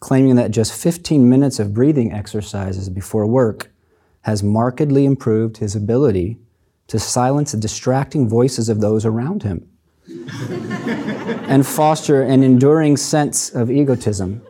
claiming 0.00 0.36
that 0.36 0.50
just 0.50 0.72
15 0.72 1.28
minutes 1.28 1.58
of 1.58 1.74
breathing 1.74 2.12
exercises 2.12 2.88
before 2.88 3.26
work 3.26 3.70
has 4.22 4.42
markedly 4.42 5.04
improved 5.04 5.58
his 5.58 5.74
ability 5.74 6.38
to 6.86 6.98
silence 6.98 7.52
the 7.52 7.58
distracting 7.58 8.28
voices 8.28 8.68
of 8.68 8.80
those 8.80 9.04
around 9.04 9.42
him 9.42 9.68
and 11.48 11.66
foster 11.66 12.22
an 12.22 12.42
enduring 12.42 12.96
sense 12.96 13.50
of 13.50 13.70
egotism. 13.70 14.42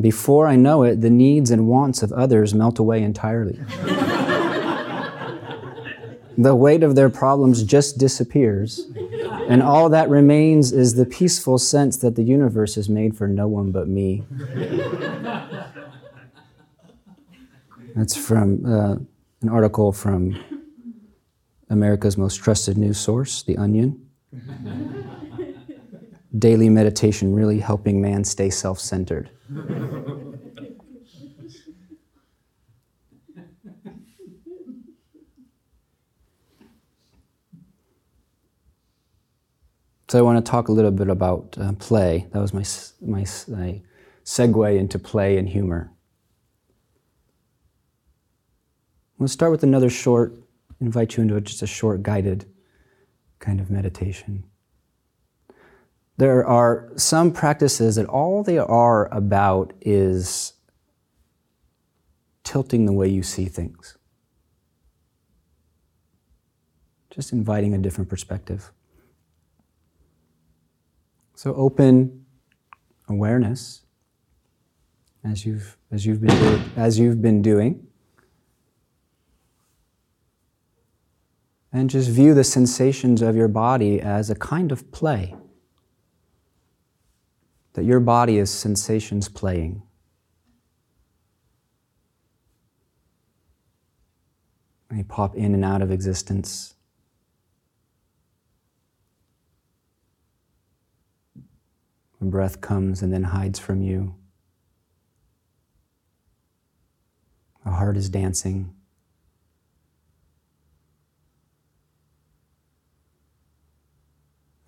Before 0.00 0.46
I 0.46 0.56
know 0.56 0.82
it, 0.82 1.00
the 1.00 1.10
needs 1.10 1.50
and 1.50 1.68
wants 1.68 2.02
of 2.02 2.12
others 2.12 2.54
melt 2.54 2.78
away 2.78 3.02
entirely. 3.02 3.60
the 6.38 6.54
weight 6.54 6.82
of 6.82 6.94
their 6.94 7.10
problems 7.10 7.62
just 7.62 7.98
disappears, 7.98 8.90
and 9.48 9.62
all 9.62 9.88
that 9.88 10.08
remains 10.08 10.72
is 10.72 10.94
the 10.94 11.06
peaceful 11.06 11.58
sense 11.58 11.96
that 11.98 12.16
the 12.16 12.22
universe 12.22 12.76
is 12.76 12.88
made 12.88 13.16
for 13.16 13.28
no 13.28 13.48
one 13.48 13.70
but 13.70 13.88
me. 13.88 14.24
That's 17.94 18.16
from 18.16 18.64
uh, 18.64 18.96
an 19.42 19.48
article 19.50 19.92
from 19.92 20.42
America's 21.68 22.16
most 22.16 22.36
trusted 22.36 22.78
news 22.78 22.98
source, 22.98 23.42
The 23.42 23.56
Onion. 23.56 24.08
Daily 26.38 26.70
meditation 26.70 27.34
really 27.34 27.58
helping 27.58 28.00
man 28.00 28.24
stay 28.24 28.48
self 28.48 28.80
centered. 28.80 29.30
So 40.12 40.18
I 40.18 40.20
want 40.20 40.44
to 40.44 40.50
talk 40.50 40.68
a 40.68 40.72
little 40.72 40.90
bit 40.90 41.08
about 41.08 41.56
uh, 41.58 41.72
play. 41.72 42.26
That 42.32 42.40
was 42.40 42.52
my, 42.52 42.64
my, 43.00 43.24
my 43.48 43.80
segue 44.26 44.78
into 44.78 44.98
play 44.98 45.38
and 45.38 45.48
humor. 45.48 45.90
I 48.68 49.16
We'll 49.16 49.28
start 49.28 49.52
with 49.52 49.62
another 49.62 49.88
short 49.88 50.34
invite 50.82 51.16
you 51.16 51.22
into 51.22 51.40
just 51.40 51.62
a 51.62 51.66
short 51.66 52.02
guided 52.02 52.44
kind 53.38 53.58
of 53.58 53.70
meditation. 53.70 54.44
There 56.18 56.46
are 56.46 56.92
some 56.96 57.32
practices 57.32 57.96
that 57.96 58.04
all 58.04 58.42
they 58.42 58.58
are 58.58 59.08
about 59.14 59.72
is 59.80 60.52
tilting 62.44 62.84
the 62.84 62.92
way 62.92 63.08
you 63.08 63.22
see 63.22 63.46
things. 63.46 63.96
Just 67.08 67.32
inviting 67.32 67.72
a 67.72 67.78
different 67.78 68.10
perspective. 68.10 68.72
So 71.42 71.52
open 71.54 72.24
awareness 73.08 73.82
as 75.24 75.44
you've 75.44 75.76
as 75.90 76.06
you've 76.06 76.20
been 76.20 76.70
as 76.76 77.00
you've 77.00 77.20
been 77.20 77.42
doing. 77.42 77.84
and 81.72 81.88
just 81.88 82.10
view 82.10 82.34
the 82.34 82.44
sensations 82.44 83.22
of 83.22 83.34
your 83.34 83.48
body 83.48 84.00
as 84.00 84.30
a 84.30 84.34
kind 84.34 84.70
of 84.70 84.92
play. 84.92 85.34
That 87.72 87.84
your 87.84 88.00
body 88.00 88.36
is 88.36 88.50
sensations 88.50 89.28
playing. 89.28 89.82
They 94.90 95.02
pop 95.02 95.34
in 95.34 95.54
and 95.54 95.64
out 95.64 95.80
of 95.80 95.90
existence. 95.90 96.74
When 102.22 102.30
breath 102.30 102.60
comes 102.60 103.02
and 103.02 103.12
then 103.12 103.24
hides 103.24 103.58
from 103.58 103.82
you. 103.82 104.14
The 107.64 107.72
heart 107.72 107.96
is 107.96 108.08
dancing. 108.08 108.72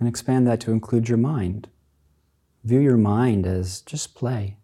And 0.01 0.09
expand 0.09 0.49
that 0.49 0.59
to 0.63 0.73
include 0.73 1.09
your 1.09 1.17
mind. 1.17 1.69
View 2.65 2.81
your 2.81 2.97
mind 2.97 3.47
as 3.47 3.83
just 3.83 4.17
play. 4.17 4.57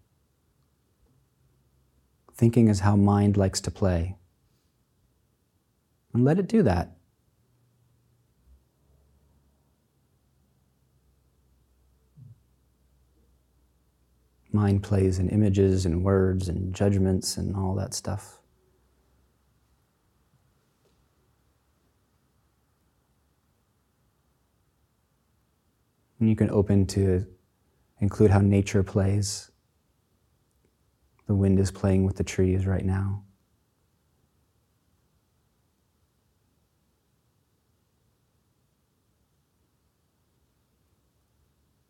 Thinking 2.35 2.67
is 2.67 2.81
how 2.81 2.97
mind 2.97 3.37
likes 3.37 3.61
to 3.61 3.71
play. 3.71 4.17
And 6.13 6.25
let 6.25 6.41
it 6.41 6.49
do 6.49 6.65
that. 6.65 6.97
Mind 14.53 14.83
plays 14.83 15.19
in 15.19 15.29
images 15.29 15.87
and 15.87 16.03
words 16.03 16.49
and 16.49 16.75
judgments 16.75 17.37
and 17.37 17.55
all 17.55 17.75
that 17.77 17.95
stuff. 17.95 18.39
And 26.19 26.29
you 26.29 26.37
can 26.37 26.51
open 26.51 26.87
to 26.89 27.27
include 28.01 28.31
how 28.31 28.41
nature 28.41 28.83
plays. 28.83 29.51
The 31.27 31.35
wind 31.35 31.59
is 31.61 31.71
playing 31.71 32.05
with 32.05 32.17
the 32.17 32.25
trees 32.25 32.67
right 32.67 32.85
now. 32.85 33.23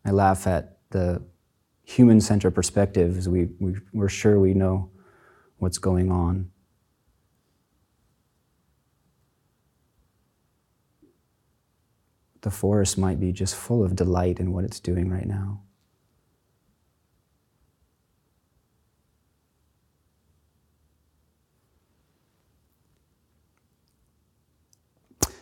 I 0.05 0.11
laugh 0.12 0.46
at 0.46 0.79
the 0.90 1.23
human 1.90 2.20
centered 2.20 2.53
perspective 2.53 3.18
as 3.18 3.29
we, 3.29 3.48
we, 3.59 3.74
we're 3.92 4.09
sure 4.09 4.38
we 4.38 4.55
know 4.55 4.88
what's 5.59 5.79
going 5.79 6.11
on. 6.11 6.48
The 12.42 12.50
forest 12.50 12.96
might 12.96 13.18
be 13.18 13.33
just 13.33 13.57
full 13.57 13.83
of 13.83 13.96
delight 13.96 14.38
in 14.38 14.53
what 14.53 14.62
it's 14.62 14.79
doing 14.79 15.11
right 15.11 15.26
now. 15.26 15.62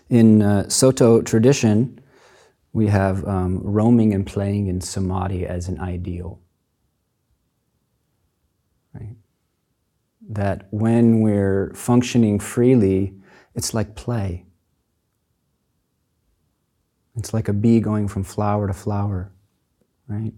In 0.09 0.41
uh, 0.41 0.71
Soto 0.71 1.21
tradition, 1.21 2.01
we 2.73 2.87
have 2.87 3.27
um, 3.27 3.61
roaming 3.63 4.15
and 4.15 4.27
playing 4.27 4.67
in 4.67 4.81
samadhi 4.81 5.47
as 5.47 5.69
an 5.69 5.81
ideal. 5.81 6.41
Right? 8.95 9.17
That 10.29 10.69
when 10.71 11.21
we're 11.21 11.73
functioning 11.75 12.39
freely, 12.39 13.15
it's 13.55 13.75
like 13.75 13.95
play. 13.95 14.45
It's 17.17 17.35
like 17.35 17.49
a 17.49 17.53
bee 17.53 17.81
going 17.81 18.07
from 18.07 18.23
flower 18.23 18.69
to 18.69 18.73
flower, 18.73 19.33
right? 20.07 20.33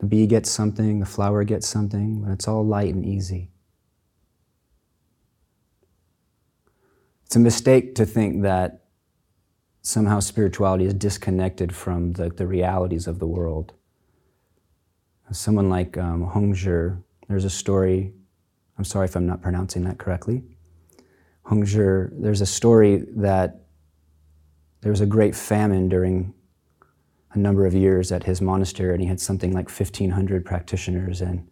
The 0.00 0.06
bee 0.06 0.26
gets 0.26 0.50
something, 0.50 1.00
the 1.00 1.06
flower 1.06 1.44
gets 1.44 1.66
something, 1.66 2.22
but 2.22 2.32
it's 2.32 2.46
all 2.46 2.66
light 2.66 2.92
and 2.92 3.06
easy. 3.06 3.50
It's 7.24 7.36
a 7.36 7.38
mistake 7.38 7.94
to 7.94 8.04
think 8.04 8.42
that 8.42 8.81
somehow 9.82 10.20
spirituality 10.20 10.86
is 10.86 10.94
disconnected 10.94 11.74
from 11.74 12.12
the, 12.12 12.30
the 12.30 12.46
realities 12.46 13.08
of 13.08 13.18
the 13.18 13.26
world. 13.26 13.72
Someone 15.32 15.68
like 15.68 15.98
um, 15.98 16.30
Hongzhi, 16.30 17.02
there's 17.28 17.44
a 17.44 17.50
story, 17.50 18.12
I'm 18.78 18.84
sorry 18.84 19.06
if 19.06 19.16
I'm 19.16 19.26
not 19.26 19.42
pronouncing 19.42 19.84
that 19.84 19.98
correctly. 19.98 20.44
Hongzhi, 21.46 22.10
there's 22.12 22.40
a 22.40 22.46
story 22.46 23.04
that 23.16 23.62
there 24.82 24.92
was 24.92 25.00
a 25.00 25.06
great 25.06 25.34
famine 25.34 25.88
during 25.88 26.32
a 27.32 27.38
number 27.38 27.66
of 27.66 27.74
years 27.74 28.12
at 28.12 28.24
his 28.24 28.40
monastery, 28.40 28.92
and 28.92 29.02
he 29.02 29.08
had 29.08 29.20
something 29.20 29.52
like 29.52 29.68
1,500 29.68 30.44
practitioners, 30.44 31.20
and 31.20 31.48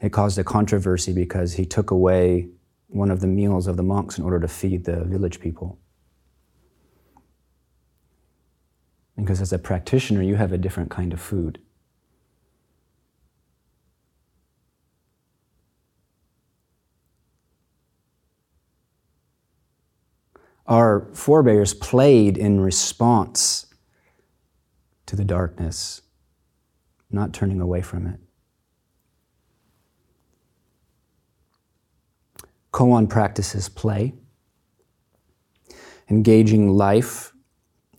it 0.00 0.10
caused 0.10 0.38
a 0.38 0.44
controversy 0.44 1.12
because 1.12 1.52
he 1.52 1.66
took 1.66 1.90
away 1.90 2.48
one 2.88 3.10
of 3.10 3.20
the 3.20 3.26
meals 3.26 3.66
of 3.66 3.76
the 3.76 3.82
monks 3.82 4.18
in 4.18 4.24
order 4.24 4.40
to 4.40 4.48
feed 4.48 4.84
the 4.84 5.04
village 5.04 5.40
people. 5.40 5.78
Because 9.16 9.40
as 9.40 9.52
a 9.52 9.58
practitioner, 9.58 10.22
you 10.22 10.36
have 10.36 10.52
a 10.52 10.58
different 10.58 10.90
kind 10.90 11.12
of 11.12 11.20
food. 11.20 11.58
Our 20.66 21.10
forebears 21.12 21.74
played 21.74 22.38
in 22.38 22.60
response 22.60 23.66
to 25.06 25.14
the 25.14 25.24
darkness, 25.24 26.00
not 27.10 27.34
turning 27.34 27.60
away 27.60 27.82
from 27.82 28.06
it. 28.06 28.18
Koan 32.72 33.08
practices 33.08 33.68
play. 33.68 34.14
Engaging 36.10 36.70
life 36.70 37.33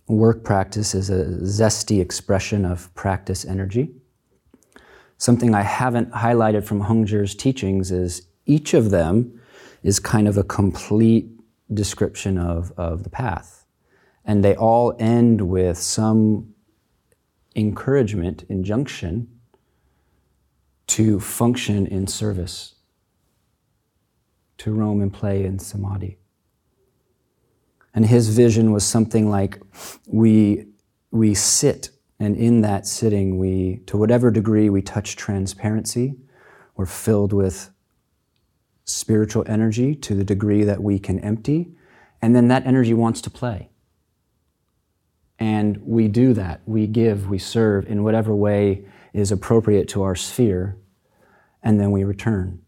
work 0.07 0.43
practice 0.43 0.93
is 0.93 1.09
a 1.09 1.25
zesty 1.43 1.99
expression 1.99 2.65
of 2.65 2.93
practice 2.93 3.45
energy. 3.45 3.91
Something 5.17 5.55
I 5.55 5.63
haven't 5.63 6.11
highlighted 6.11 6.63
from 6.63 6.83
Hongzhi's 6.83 7.35
teachings 7.35 7.91
is 7.91 8.27
each 8.45 8.73
of 8.73 8.91
them 8.91 9.41
is 9.81 9.99
kind 9.99 10.27
of 10.27 10.37
a 10.37 10.43
complete 10.43 11.29
description 11.73 12.37
of, 12.37 12.71
of 12.77 13.03
the 13.03 13.09
path. 13.09 13.65
And 14.25 14.43
they 14.43 14.55
all 14.55 14.95
end 14.99 15.41
with 15.41 15.77
some 15.77 16.53
encouragement, 17.55 18.43
injunction 18.49 19.27
to 20.87 21.19
function 21.19 21.87
in 21.87 22.07
service, 22.07 22.75
to 24.57 24.71
roam 24.71 25.01
and 25.01 25.13
play 25.13 25.45
in 25.45 25.57
samadhi. 25.59 26.17
And 27.95 28.05
his 28.05 28.27
vision 28.27 28.71
was 28.73 28.83
something 28.83 29.29
like 29.29 29.59
we, 30.05 30.67
we 31.11 31.33
sit, 31.33 31.89
and 32.19 32.35
in 32.35 32.61
that 32.61 32.85
sitting, 32.85 33.39
we, 33.39 33.77
to 33.87 33.97
whatever 33.97 34.29
degree 34.29 34.69
we 34.69 34.81
touch 34.81 35.15
transparency, 35.15 36.15
we're 36.75 36.85
filled 36.85 37.31
with 37.31 37.71
spiritual 38.83 39.45
energy 39.47 39.95
to 39.95 40.13
the 40.13 40.25
degree 40.25 40.65
that 40.65 40.83
we 40.83 40.99
can 40.99 41.19
empty, 41.19 41.71
and 42.21 42.35
then 42.35 42.49
that 42.49 42.67
energy 42.67 42.93
wants 42.93 43.21
to 43.21 43.29
play. 43.29 43.69
And 45.39 45.77
we 45.77 46.09
do 46.09 46.33
that. 46.33 46.61
We 46.65 46.87
give, 46.87 47.29
we 47.29 47.39
serve 47.39 47.87
in 47.87 48.03
whatever 48.03 48.35
way 48.35 48.85
is 49.13 49.31
appropriate 49.31 49.87
to 49.89 50.03
our 50.03 50.15
sphere, 50.15 50.77
and 51.63 51.79
then 51.79 51.91
we 51.91 52.03
return. 52.03 52.61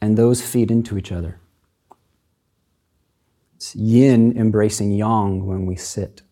And 0.00 0.16
those 0.16 0.40
feed 0.40 0.70
into 0.70 0.96
each 0.96 1.10
other. 1.10 1.40
It's 3.58 3.74
yin 3.74 4.38
embracing 4.38 4.92
yang 4.92 5.44
when 5.44 5.66
we 5.66 5.74
sit. 5.74 6.22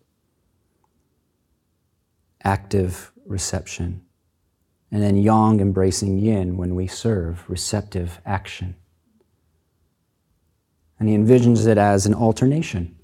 Active 2.44 3.10
reception. 3.24 4.02
And 4.92 5.02
then 5.02 5.16
yang 5.16 5.58
embracing 5.58 6.18
yin 6.18 6.56
when 6.56 6.76
we 6.76 6.86
serve, 6.86 7.42
receptive 7.50 8.20
action. 8.24 8.76
And 11.00 11.08
he 11.08 11.16
envisions 11.16 11.66
it 11.66 11.78
as 11.78 12.06
an 12.06 12.14
alternation. 12.14 12.96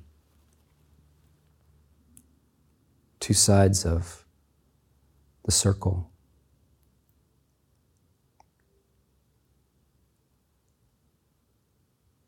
Two 3.19 3.35
sides 3.35 3.85
of 3.85 4.25
the 5.45 5.51
circle. 5.51 6.12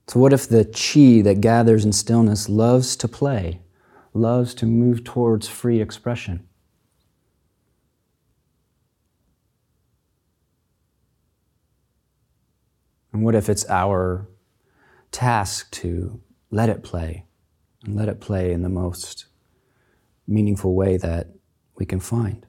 So, 0.07 0.21
what 0.21 0.33
if 0.35 0.49
the 0.49 0.65
chi 0.65 1.23
that 1.23 1.41
gathers 1.41 1.85
in 1.85 1.93
stillness 1.93 2.49
loves 2.49 2.95
to 2.97 3.09
play, 3.09 3.63
loves 4.13 4.55
to 4.57 4.67
move 4.67 5.03
towards 5.03 5.49
free 5.49 5.81
expression? 5.81 6.47
And 13.13 13.23
what 13.23 13.35
if 13.35 13.49
it's 13.49 13.65
our 13.71 14.29
task 15.11 15.71
to 15.71 16.21
let 16.51 16.69
it 16.69 16.83
play 16.83 17.25
and 17.85 17.95
let 17.95 18.09
it 18.09 18.21
play 18.21 18.53
in 18.53 18.63
the 18.63 18.69
most 18.69 19.27
meaningful 20.27 20.75
way 20.75 20.97
that 20.99 21.29
we 21.77 21.87
can 21.87 22.01
find? 22.01 22.45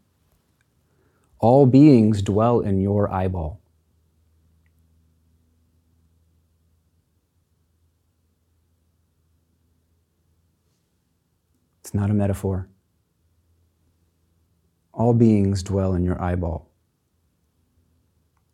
All 1.39 1.65
beings 1.67 2.21
dwell 2.21 2.59
in 2.59 2.81
your 2.81 3.11
eyeball. 3.11 3.61
It's 11.84 11.84
not 11.95 12.09
a 12.09 12.13
metaphor. 12.13 12.67
All 14.93 15.13
beings 15.13 15.63
dwell 15.63 15.93
in 15.93 16.03
your 16.03 16.21
eyeball. 16.21 16.69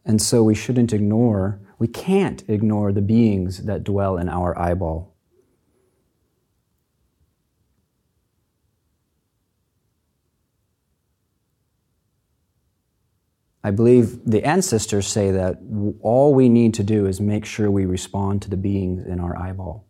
And 0.06 0.22
so 0.22 0.44
we 0.44 0.56
shouldn't 0.56 0.94
ignore, 0.94 1.60
we 1.78 1.88
can't 1.88 2.44
ignore 2.48 2.92
the 2.92 3.02
beings 3.02 3.66
that 3.66 3.84
dwell 3.84 4.18
in 4.18 4.30
our 4.30 4.58
eyeball. 4.58 5.12
I 13.64 13.70
believe 13.70 14.26
the 14.26 14.44
ancestors 14.44 15.06
say 15.06 15.30
that 15.32 15.60
all 16.02 16.34
we 16.34 16.50
need 16.50 16.74
to 16.76 16.84
do 16.84 17.06
is 17.06 17.22
make 17.22 17.46
sure 17.46 17.70
we 17.70 17.86
respond 17.86 18.42
to 18.42 18.50
the 18.50 18.58
beings 18.58 19.06
in 19.06 19.20
our 19.20 19.38
eyeball. 19.38 19.86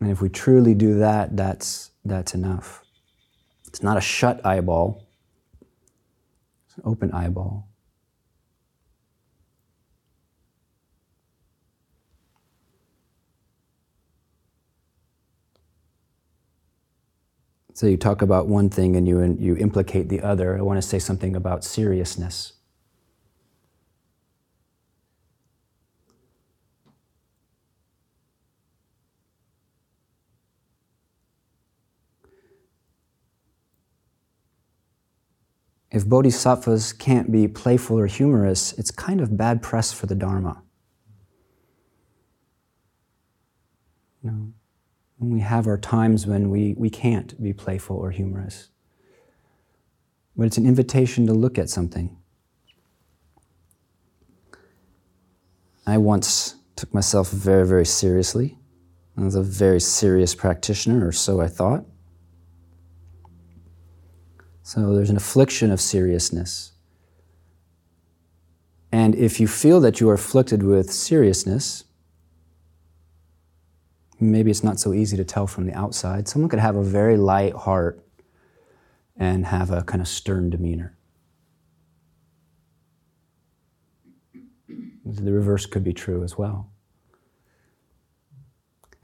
And 0.00 0.10
if 0.10 0.20
we 0.20 0.28
truly 0.28 0.74
do 0.74 0.98
that, 0.98 1.36
that's, 1.36 1.90
that's 2.04 2.34
enough. 2.34 2.84
It's 3.66 3.82
not 3.82 3.96
a 3.96 4.00
shut 4.00 4.44
eyeball, 4.44 5.06
it's 6.66 6.76
an 6.76 6.82
open 6.84 7.12
eyeball. 7.12 7.68
So 17.76 17.86
you 17.86 17.98
talk 17.98 18.22
about 18.22 18.48
one 18.48 18.70
thing 18.70 18.96
and 18.96 19.06
you, 19.06 19.36
you 19.38 19.54
implicate 19.56 20.08
the 20.08 20.22
other. 20.22 20.56
I 20.56 20.62
want 20.62 20.78
to 20.78 20.88
say 20.88 20.98
something 20.98 21.36
about 21.36 21.62
seriousness. 21.62 22.55
If 35.96 36.06
bodhisattvas 36.06 36.92
can't 36.92 37.32
be 37.32 37.48
playful 37.48 37.98
or 37.98 38.06
humorous, 38.06 38.74
it's 38.74 38.90
kind 38.90 39.18
of 39.18 39.38
bad 39.38 39.62
press 39.62 39.94
for 39.94 40.04
the 40.04 40.14
Dharma. 40.14 40.62
You 44.22 44.30
know? 44.30 44.52
when 45.16 45.30
we 45.30 45.40
have 45.40 45.66
our 45.66 45.78
times 45.78 46.26
when 46.26 46.50
we, 46.50 46.74
we 46.76 46.90
can't 46.90 47.42
be 47.42 47.54
playful 47.54 47.96
or 47.96 48.10
humorous. 48.10 48.68
But 50.36 50.48
it's 50.48 50.58
an 50.58 50.66
invitation 50.66 51.26
to 51.28 51.32
look 51.32 51.56
at 51.56 51.70
something. 51.70 52.14
I 55.86 55.96
once 55.96 56.56
took 56.76 56.92
myself 56.92 57.30
very, 57.30 57.66
very 57.66 57.86
seriously. 57.86 58.58
I 59.16 59.22
was 59.22 59.34
a 59.34 59.42
very 59.42 59.80
serious 59.80 60.34
practitioner, 60.34 61.08
or 61.08 61.12
so 61.12 61.40
I 61.40 61.46
thought. 61.46 61.86
So 64.66 64.96
there's 64.96 65.10
an 65.10 65.16
affliction 65.16 65.70
of 65.70 65.80
seriousness. 65.80 66.72
And 68.90 69.14
if 69.14 69.38
you 69.38 69.46
feel 69.46 69.78
that 69.78 70.00
you 70.00 70.08
are 70.08 70.14
afflicted 70.14 70.64
with 70.64 70.92
seriousness, 70.92 71.84
maybe 74.18 74.50
it's 74.50 74.64
not 74.64 74.80
so 74.80 74.92
easy 74.92 75.16
to 75.18 75.24
tell 75.24 75.46
from 75.46 75.66
the 75.66 75.72
outside. 75.72 76.26
Someone 76.26 76.48
could 76.48 76.58
have 76.58 76.74
a 76.74 76.82
very 76.82 77.16
light 77.16 77.54
heart 77.54 78.04
and 79.16 79.46
have 79.46 79.70
a 79.70 79.82
kind 79.84 80.00
of 80.00 80.08
stern 80.08 80.50
demeanor. 80.50 80.96
The 85.04 85.32
reverse 85.32 85.64
could 85.64 85.84
be 85.84 85.92
true 85.92 86.24
as 86.24 86.36
well. 86.36 86.72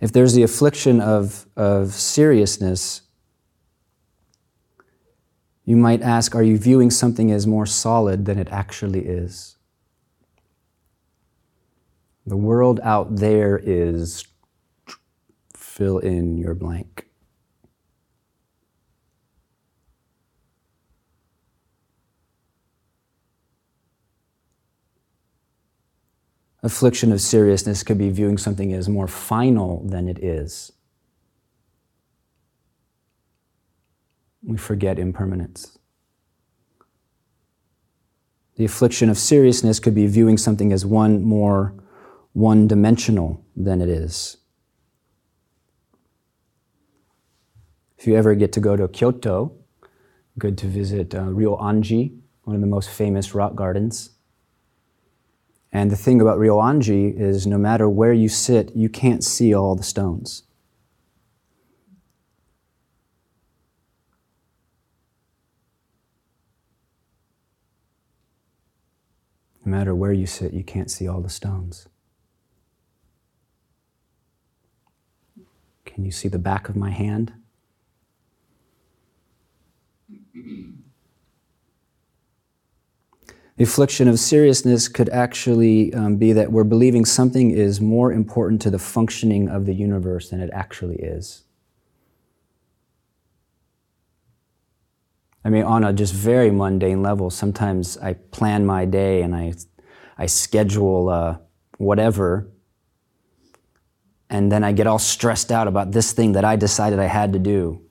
If 0.01 0.11
there's 0.11 0.35
the 0.35 0.42
affliction 0.42 1.01
of, 1.01 1.46
of 1.55 1.92
seriousness, 1.92 3.03
you 5.64 5.77
might 5.77 6.03
ask, 6.03 6.35
are 6.35 6.42
you 6.42 6.59
viewing 6.59 6.90
something 6.90 7.31
as 7.31 7.46
more 7.46 7.66
solid 7.66 8.25
than 8.25 8.38
it 8.38 8.48
actually 8.51 9.07
is? 9.07 9.57
The 12.27 12.37
world 12.37 12.81
out 12.83 13.16
there 13.16 13.61
is 13.62 14.25
fill 15.55 15.98
in 15.98 16.37
your 16.37 16.55
blank. 16.55 17.09
Affliction 26.64 27.11
of 27.11 27.20
seriousness 27.20 27.83
could 27.83 27.98
be 27.98 28.11
viewing 28.11 28.38
something 28.38 28.72
as 28.72 28.88
more 28.88 29.09
final 29.09 29.85
than 29.85 30.09
it 30.09 30.22
is. 30.22 30.70
We 34.42 34.57
forget 34.57 34.98
impermanence. 34.98 35.78
The 38.57 38.64
affliction 38.64 39.09
of 39.09 39.18
seriousness 39.18 39.81
could 39.81 39.94
be 39.94 40.07
viewing 40.07 40.37
something 40.37 40.72
as 40.72 40.85
one 40.85 41.22
more 41.22 41.74
one 42.33 42.66
dimensional 42.66 43.44
than 43.55 43.81
it 43.81 43.88
is. 43.88 44.38
If 47.98 48.07
you 48.07 48.16
ever 48.16 48.35
get 48.35 48.52
to 48.55 48.61
go 48.61 48.74
to 48.74 48.88
Kyoto, 48.88 49.52
good 50.38 50.59
to 50.59 50.66
visit 50.66 51.14
uh, 51.14 51.24
Ryoanji, 51.24 52.18
one 52.44 52.57
of 52.57 52.61
the 52.61 52.66
most 52.66 52.90
famous 52.90 53.35
rock 53.35 53.55
gardens. 53.55 54.11
And 55.72 55.90
the 55.90 55.96
thing 55.96 56.20
about 56.20 56.38
Ryoanji 56.38 57.18
is 57.18 57.46
no 57.46 57.59
matter 57.59 57.88
where 57.88 58.12
you 58.12 58.28
sit, 58.28 58.74
you 58.74 58.88
can't 58.88 59.22
see 59.22 59.55
all 59.55 59.74
the 59.76 59.83
stones. 59.83 60.42
No 69.64 69.70
matter 69.70 69.94
where 69.94 70.12
you 70.12 70.27
sit, 70.27 70.53
you 70.53 70.64
can't 70.64 70.90
see 70.90 71.07
all 71.07 71.20
the 71.20 71.29
stones. 71.29 71.88
Can 75.85 76.05
you 76.05 76.11
see 76.11 76.29
the 76.29 76.38
back 76.38 76.68
of 76.68 76.77
my 76.77 76.90
hand? 76.90 77.33
The 83.57 83.64
affliction 83.64 84.09
of 84.09 84.18
seriousness 84.18 84.88
could 84.88 85.09
actually 85.11 85.92
um, 85.94 86.16
be 86.16 86.33
that 86.33 86.51
we're 86.51 86.64
believing 86.64 87.05
something 87.05 87.51
is 87.51 87.81
more 87.81 88.11
important 88.11 88.62
to 88.62 88.70
the 88.70 88.79
functioning 88.79 89.48
of 89.48 89.66
the 89.66 89.75
universe 89.75 90.31
than 90.31 90.40
it 90.40 90.51
actually 90.53 90.96
is. 90.96 91.44
I 95.44 95.50
mean, 95.50 95.64
on 95.64 95.85
a 95.85 95.92
just 95.92 96.14
very 96.14 96.50
mundane 96.50 97.02
level, 97.02 97.31
sometimes 97.31 97.98
I 97.98 98.14
plan 98.14 98.64
my 98.64 98.85
day 98.85 99.22
and 99.22 99.35
I, 99.35 99.55
I 100.16 100.26
schedule 100.26 101.09
uh, 101.09 101.38
whatever, 101.78 102.48
and 104.31 104.50
then 104.50 104.62
I 104.62 104.72
get 104.72 104.87
all 104.87 105.00
stressed 105.00 105.50
out 105.50 105.66
about 105.66 105.92
this 105.92 106.12
thing 106.12 106.33
that 106.33 106.44
I 106.44 106.57
decided 106.57 106.98
I 106.98 107.07
had 107.07 107.33
to 107.33 107.38
do 107.38 107.83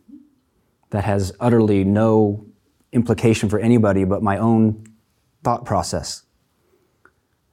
that 0.90 1.04
has 1.04 1.34
utterly 1.40 1.84
no 1.84 2.46
implication 2.92 3.50
for 3.50 3.60
anybody 3.60 4.04
but 4.06 4.24
my 4.24 4.38
own 4.38 4.86
thought 5.44 5.66
process. 5.66 6.24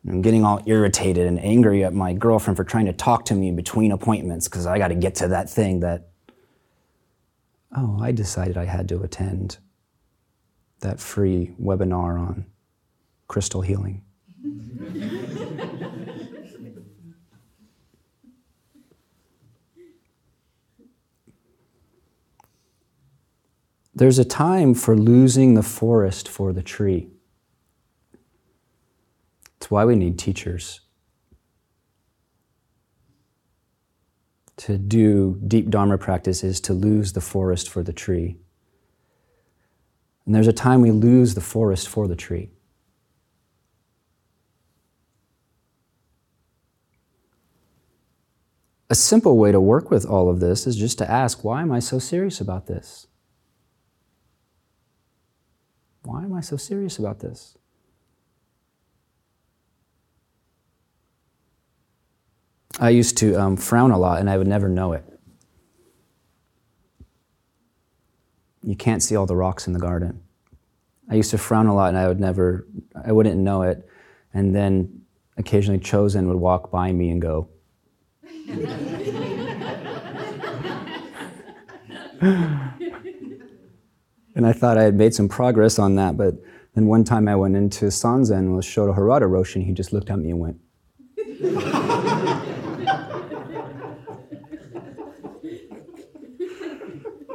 I'm 0.08 0.22
getting 0.22 0.44
all 0.44 0.62
irritated 0.64 1.26
and 1.26 1.38
angry 1.40 1.84
at 1.84 1.92
my 1.92 2.12
girlfriend 2.12 2.56
for 2.56 2.64
trying 2.64 2.86
to 2.86 2.92
talk 2.92 3.24
to 3.26 3.34
me 3.34 3.50
between 3.50 3.92
appointments 3.92 4.48
because 4.48 4.64
I 4.64 4.78
got 4.78 4.88
to 4.88 4.94
get 4.94 5.16
to 5.16 5.28
that 5.28 5.50
thing 5.50 5.80
that, 5.80 6.08
oh, 7.76 7.98
I 8.00 8.12
decided 8.12 8.56
I 8.56 8.64
had 8.64 8.88
to 8.88 9.02
attend 9.02 9.58
that 10.80 11.00
free 11.00 11.54
webinar 11.60 12.18
on 12.18 12.46
crystal 13.26 13.62
healing. 13.62 14.02
There's 23.94 24.20
a 24.20 24.24
time 24.24 24.74
for 24.74 24.96
losing 24.96 25.54
the 25.54 25.62
forest 25.62 26.28
for 26.28 26.52
the 26.52 26.62
tree. 26.62 27.08
It's 29.56 29.68
why 29.68 29.84
we 29.84 29.96
need 29.96 30.20
teachers. 30.20 30.82
To 34.58 34.78
do 34.78 35.40
deep 35.46 35.68
Dharma 35.68 35.98
practice 35.98 36.44
is 36.44 36.60
to 36.60 36.74
lose 36.74 37.12
the 37.12 37.20
forest 37.20 37.68
for 37.68 37.82
the 37.82 37.92
tree. 37.92 38.36
And 40.28 40.34
there's 40.34 40.46
a 40.46 40.52
time 40.52 40.82
we 40.82 40.90
lose 40.90 41.34
the 41.34 41.40
forest 41.40 41.88
for 41.88 42.06
the 42.06 42.14
tree. 42.14 42.50
A 48.90 48.94
simple 48.94 49.38
way 49.38 49.52
to 49.52 49.58
work 49.58 49.90
with 49.90 50.04
all 50.04 50.28
of 50.28 50.38
this 50.38 50.66
is 50.66 50.76
just 50.76 50.98
to 50.98 51.10
ask, 51.10 51.44
why 51.44 51.62
am 51.62 51.72
I 51.72 51.78
so 51.78 51.98
serious 51.98 52.42
about 52.42 52.66
this? 52.66 53.06
Why 56.02 56.24
am 56.24 56.34
I 56.34 56.42
so 56.42 56.58
serious 56.58 56.98
about 56.98 57.20
this? 57.20 57.56
I 62.78 62.90
used 62.90 63.16
to 63.16 63.34
um, 63.36 63.56
frown 63.56 63.92
a 63.92 63.98
lot 63.98 64.20
and 64.20 64.28
I 64.28 64.36
would 64.36 64.46
never 64.46 64.68
know 64.68 64.92
it. 64.92 65.17
You 68.62 68.76
can't 68.76 69.02
see 69.02 69.16
all 69.16 69.26
the 69.26 69.36
rocks 69.36 69.66
in 69.66 69.72
the 69.72 69.78
garden. 69.78 70.20
I 71.10 71.14
used 71.14 71.30
to 71.30 71.38
frown 71.38 71.66
a 71.66 71.74
lot 71.74 71.88
and 71.88 71.98
I 71.98 72.08
would 72.08 72.20
never, 72.20 72.66
I 73.04 73.12
wouldn't 73.12 73.38
know 73.38 73.62
it. 73.62 73.88
And 74.34 74.54
then 74.54 75.02
occasionally 75.36 75.80
Chozen 75.80 76.26
would 76.26 76.36
walk 76.36 76.70
by 76.70 76.92
me 76.92 77.10
and 77.10 77.22
go, 77.22 77.48
and 82.20 84.46
I 84.46 84.52
thought 84.52 84.76
I 84.76 84.82
had 84.82 84.96
made 84.96 85.14
some 85.14 85.28
progress 85.28 85.78
on 85.78 85.94
that, 85.96 86.16
but 86.16 86.34
then 86.74 86.86
one 86.86 87.04
time 87.04 87.28
I 87.28 87.36
went 87.36 87.56
into 87.56 87.86
Sanzen 87.86 88.54
with 88.54 88.64
Shodo 88.64 88.96
Harada 88.96 89.28
Roshi, 89.28 89.56
and 89.56 89.64
he 89.64 89.72
just 89.72 89.92
looked 89.92 90.10
at 90.10 90.18
me 90.18 90.30
and 90.30 90.40
went. 90.40 90.60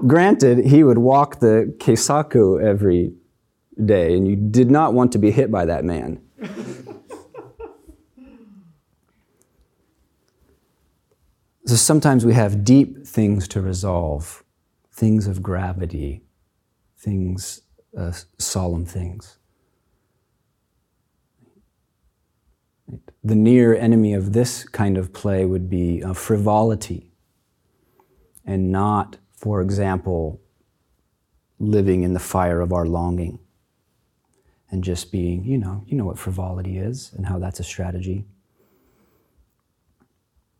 Granted, 0.05 0.65
he 0.65 0.83
would 0.83 0.97
walk 0.97 1.39
the 1.39 1.73
Keisaku 1.77 2.61
every 2.61 3.13
day, 3.83 4.17
and 4.17 4.27
you 4.27 4.35
did 4.35 4.69
not 4.69 4.93
want 4.93 5.13
to 5.13 5.17
be 5.17 5.31
hit 5.31 5.49
by 5.49 5.63
that 5.65 5.85
man. 5.85 6.21
so 11.65 11.75
sometimes 11.75 12.25
we 12.25 12.33
have 12.33 12.65
deep 12.65 13.07
things 13.07 13.47
to 13.49 13.61
resolve, 13.61 14.43
things 14.91 15.25
of 15.27 15.41
gravity, 15.41 16.23
things, 16.97 17.61
uh, 17.97 18.11
solemn 18.37 18.85
things. 18.85 19.37
The 23.23 23.35
near 23.35 23.73
enemy 23.73 24.13
of 24.13 24.33
this 24.33 24.65
kind 24.65 24.97
of 24.97 25.13
play 25.13 25.45
would 25.45 25.69
be 25.69 26.03
uh, 26.03 26.11
frivolity 26.13 27.13
and 28.45 28.69
not, 28.69 29.17
for 29.43 29.61
example, 29.61 30.39
living 31.59 32.03
in 32.03 32.13
the 32.13 32.19
fire 32.19 32.61
of 32.61 32.71
our 32.71 32.85
longing 32.85 33.39
and 34.71 34.85
just 34.85 35.11
being, 35.11 35.43
you 35.43 35.57
know, 35.57 35.83
you 35.85 35.97
know 35.97 36.05
what 36.05 36.17
frivolity 36.17 36.77
is 36.77 37.11
and 37.17 37.25
how 37.25 37.37
that's 37.37 37.59
a 37.59 37.63
strategy. 37.63 38.23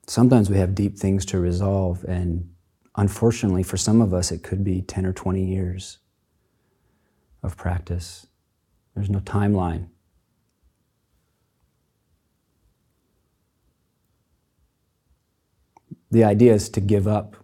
Sometimes 0.06 0.50
we 0.50 0.58
have 0.58 0.76
deep 0.76 1.00
things 1.00 1.26
to 1.28 1.39
resolve, 1.39 2.04
and 2.04 2.54
unfortunately, 2.98 3.63
for 3.63 3.78
some 3.78 4.02
of 4.02 4.13
us, 4.13 4.34
it 4.34 4.43
could 4.43 4.65
be 4.65 4.82
10 4.82 5.06
or 5.06 5.13
20 5.13 5.41
years 5.41 6.00
of 7.41 7.56
practice. 7.56 8.28
There's 8.96 9.10
no 9.10 9.19
timeline. 9.19 9.88
The 16.12 16.26
idea 16.26 16.54
is 16.54 16.67
to 16.67 16.82
give 16.82 17.08
up 17.08 17.38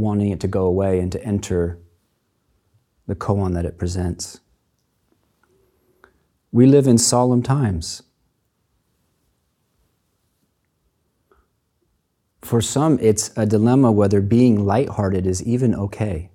wanting 0.00 0.30
it 0.30 0.40
to 0.40 0.48
go 0.48 0.64
away 0.64 0.98
and 1.00 1.10
to 1.12 1.22
enter 1.24 1.78
the 3.06 3.14
koan 3.14 3.54
that 3.54 3.64
it 3.64 3.78
presents. 3.78 4.40
We 6.52 6.66
live 6.66 6.86
in 6.86 6.98
solemn 6.98 7.42
times. 7.42 8.02
For 12.42 12.60
some, 12.60 12.98
it's 13.00 13.30
a 13.36 13.46
dilemma 13.46 13.92
whether 13.92 14.20
being 14.20 14.64
lighthearted 14.64 15.26
is 15.26 15.42
even 15.42 15.74
okay. 15.74 16.30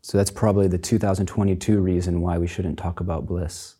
So 0.00 0.16
that's 0.16 0.30
probably 0.30 0.68
the 0.68 0.78
2022 0.78 1.80
reason 1.80 2.22
why 2.22 2.38
we 2.38 2.46
shouldn't 2.46 2.78
talk 2.78 3.00
about 3.00 3.26
bliss. 3.26 3.74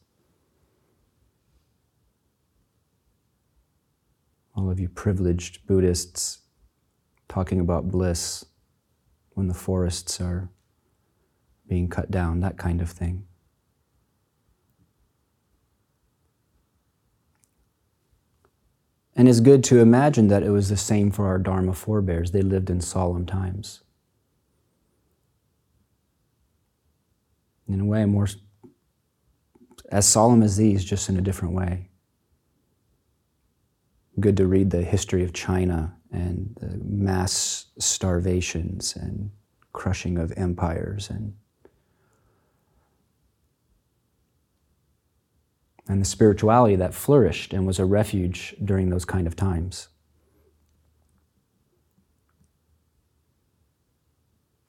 All 4.55 4.71
of 4.71 4.79
you 4.79 4.89
privileged 4.89 5.67
Buddhists 5.67 6.41
talking 7.29 7.61
about 7.61 7.89
bliss 7.89 8.45
when 9.35 9.49
the 9.49 9.55
forests 9.55 10.21
are 10.21 10.49
being 11.69 11.89
cut 11.89 12.11
down, 12.11 12.41
that 12.41 12.57
kind 12.57 12.81
of 12.81 12.91
thing. 12.91 13.25
And 19.15 19.29
it's 19.29 19.41
good 19.41 19.65
to 19.65 19.81
imagine 19.81 20.29
that 20.29 20.45
it 20.45 20.51
was 20.51 20.69
the 20.69 20.77
same 20.77 21.11
for 21.11 21.27
our 21.27 21.39
Dharma 21.39 21.75
forebears. 21.75 22.31
They 22.31 22.41
lived 22.41 22.71
in 22.71 22.81
solemn 22.81 23.27
times. 23.27 23.81
In 27.67 27.81
a 27.81 27.85
way, 27.85 28.05
more 28.05 28.29
as 29.91 30.07
solemn 30.07 30.43
as 30.43 30.57
these, 30.57 30.85
just 30.85 31.09
in 31.09 31.17
a 31.17 31.21
different 31.21 31.55
way. 31.55 31.89
Good 34.21 34.37
to 34.37 34.47
read 34.47 34.71
the 34.71 34.83
history 34.83 35.25
of 35.25 35.33
China 35.33 35.98
and 36.11 36.57
the 36.61 36.79
mass 36.83 37.67
starvations 37.79 38.97
and 38.97 39.31
crushing 39.73 40.19
of 40.19 40.33
empires 40.37 41.11
and 41.11 41.35
and 45.89 46.03
the 46.03 46.07
spirituality 46.07 46.77
that 46.77 46.93
flourished 46.93 47.55
and 47.55 47.67
was 47.67 47.79
a 47.79 47.85
refuge 47.85 48.55
during 48.63 48.91
those 48.91 49.07
kind 49.07 49.27
of 49.27 49.35
times. 49.35 49.89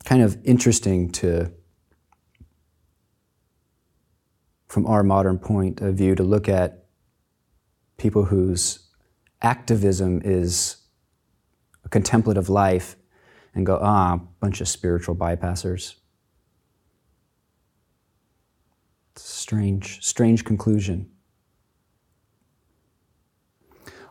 Kind 0.06 0.23
of 0.23 0.38
interesting 0.45 1.12
to, 1.12 1.52
from 4.67 4.86
our 4.86 5.04
modern 5.04 5.38
point 5.38 5.82
of 5.82 5.95
view, 5.95 6.15
to 6.15 6.23
look 6.23 6.47
at 6.47 6.86
people 7.97 8.25
whose 8.25 8.88
activism 9.41 10.21
is 10.23 10.78
contemplative 11.88 12.50
life 12.50 12.98
and 13.56 13.65
go, 13.65 13.80
ah, 13.82 14.15
a 14.15 14.22
bunch 14.39 14.62
of 14.62 14.68
spiritual 14.68 15.15
bypassers. 15.15 15.96
It's 19.13 19.24
a 19.24 19.28
Strange, 19.28 20.06
strange 20.06 20.46
conclusion. 20.46 21.10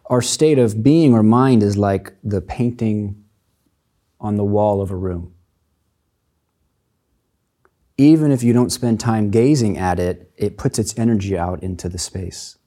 Our 0.07 0.22
state 0.22 0.59
of 0.59 0.83
being 0.83 1.12
or 1.14 1.22
mind 1.22 1.62
is 1.62 1.76
like 1.76 2.14
the 2.24 2.40
painting 2.40 3.24
on 4.20 4.37
the 4.37 4.44
wall 4.44 4.81
of 4.81 4.90
a 4.90 4.96
room. 4.96 5.35
Even 7.96 8.31
if 8.31 8.42
you 8.42 8.52
don't 8.52 8.70
spend 8.70 9.00
time 9.00 9.31
gazing 9.31 9.76
at 9.78 9.98
it, 9.98 10.33
it 10.37 10.57
puts 10.57 10.78
its 10.78 10.96
energy 10.98 11.37
out 11.37 11.62
into 11.62 11.88
the 11.88 11.98
space. 11.98 12.57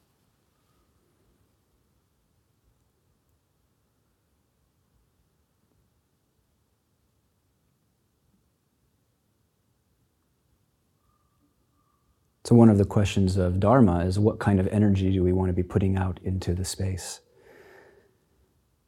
So, 12.52 12.56
one 12.58 12.68
of 12.68 12.78
the 12.78 12.84
questions 12.84 13.38
of 13.38 13.62
Dharma 13.62 14.04
is 14.04 14.20
what 14.20 14.40
kind 14.40 14.60
of 14.60 14.68
energy 14.68 15.10
do 15.14 15.24
we 15.24 15.32
want 15.32 15.48
to 15.48 15.54
be 15.54 15.64
putting 15.64 15.96
out 15.96 16.20
into 16.22 16.54
the 16.54 16.66
space? 16.66 17.22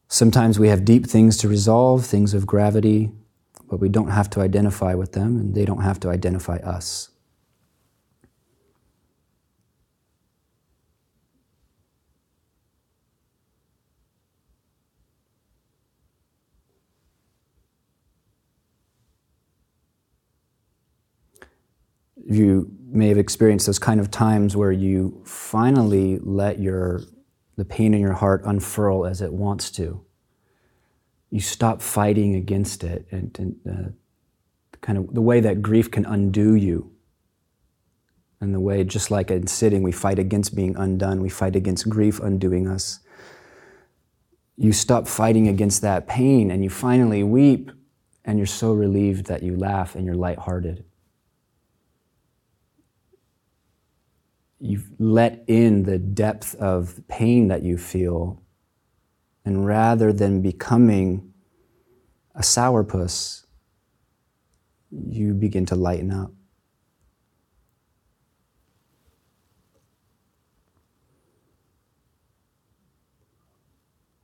Sometimes 0.10 0.60
we 0.60 0.68
have 0.68 0.84
deep 0.84 1.08
things 1.08 1.38
to 1.38 1.48
resolve, 1.48 2.06
things 2.06 2.34
of 2.34 2.46
gravity, 2.46 3.14
but 3.70 3.80
we 3.80 3.88
don't 3.88 4.10
have 4.10 4.30
to 4.32 4.42
identify 4.42 4.96
with 4.96 5.14
them 5.14 5.38
and 5.38 5.56
they 5.56 5.64
don't 5.64 5.82
have 5.82 5.98
to 6.02 6.10
identify 6.10 6.58
us. 6.58 7.12
You 22.30 22.70
may 22.94 23.10
have 23.10 23.18
experienced 23.18 23.66
those 23.66 23.80
kind 23.80 24.00
of 24.00 24.12
times 24.12 24.56
where 24.56 24.72
you 24.72 25.22
finally 25.26 26.20
let 26.20 26.60
your 26.60 27.02
the 27.56 27.66
pain 27.66 27.94
in 27.94 28.02
your 28.02 28.14
heart 28.14 28.42
unfurl 28.46 29.06
as 29.06 29.22
it 29.22 29.32
wants 29.32 29.70
to. 29.72 30.04
You 31.30 31.40
stop 31.40 31.82
fighting 31.82 32.36
against 32.36 32.84
it, 32.84 33.06
and, 33.12 33.36
and 33.40 33.56
uh, 33.70 33.90
kind 34.82 34.98
of 34.98 35.14
the 35.14 35.22
way 35.22 35.40
that 35.40 35.62
grief 35.62 35.90
can 35.92 36.06
undo 36.06 36.56
you, 36.56 36.92
and 38.42 38.54
the 38.54 38.60
way, 38.60 38.84
just 38.84 39.10
like 39.12 39.32
in 39.32 39.48
sitting, 39.48 39.84
we 39.84 39.92
fight 39.92 40.20
against 40.20 40.56
being 40.56 40.76
undone, 40.78 41.22
we 41.22 41.30
fight 41.30 41.56
against 41.56 41.90
grief 41.90 42.20
undoing 42.20 42.68
us. 42.68 43.00
You 44.58 44.74
stop 44.74 45.08
fighting 45.08 45.48
against 45.48 45.82
that 45.82 46.08
pain, 46.08 46.52
and 46.52 46.64
you 46.64 46.70
finally 46.70 47.24
weep, 47.24 47.72
and 48.26 48.38
you're 48.38 48.46
so 48.46 48.74
relieved 48.74 49.26
that 49.28 49.44
you 49.44 49.56
laugh 49.56 49.96
and 49.96 50.06
you're 50.06 50.16
lighthearted. 50.16 50.84
You've 54.64 54.90
let 54.98 55.44
in 55.48 55.84
the 55.84 56.00
depth 56.00 56.56
of 56.56 57.02
pain 57.10 57.50
that 57.50 57.64
you 57.64 57.78
feel, 57.78 58.42
and 59.44 59.66
rather 59.66 60.14
than 60.14 60.42
becoming 60.42 61.34
a 62.34 62.40
sourpuss, 62.40 63.46
you 64.90 65.34
begin 65.34 65.66
to 65.66 65.76
lighten 65.76 66.12
up. 66.12 66.32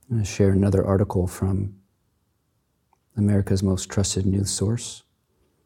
I'm 0.08 0.16
going 0.16 0.24
to 0.24 0.28
share 0.28 0.50
another 0.50 0.84
article 0.84 1.26
from 1.26 1.76
America's 3.16 3.62
most 3.62 3.90
trusted 3.90 4.24
news 4.24 4.50
source, 4.50 5.02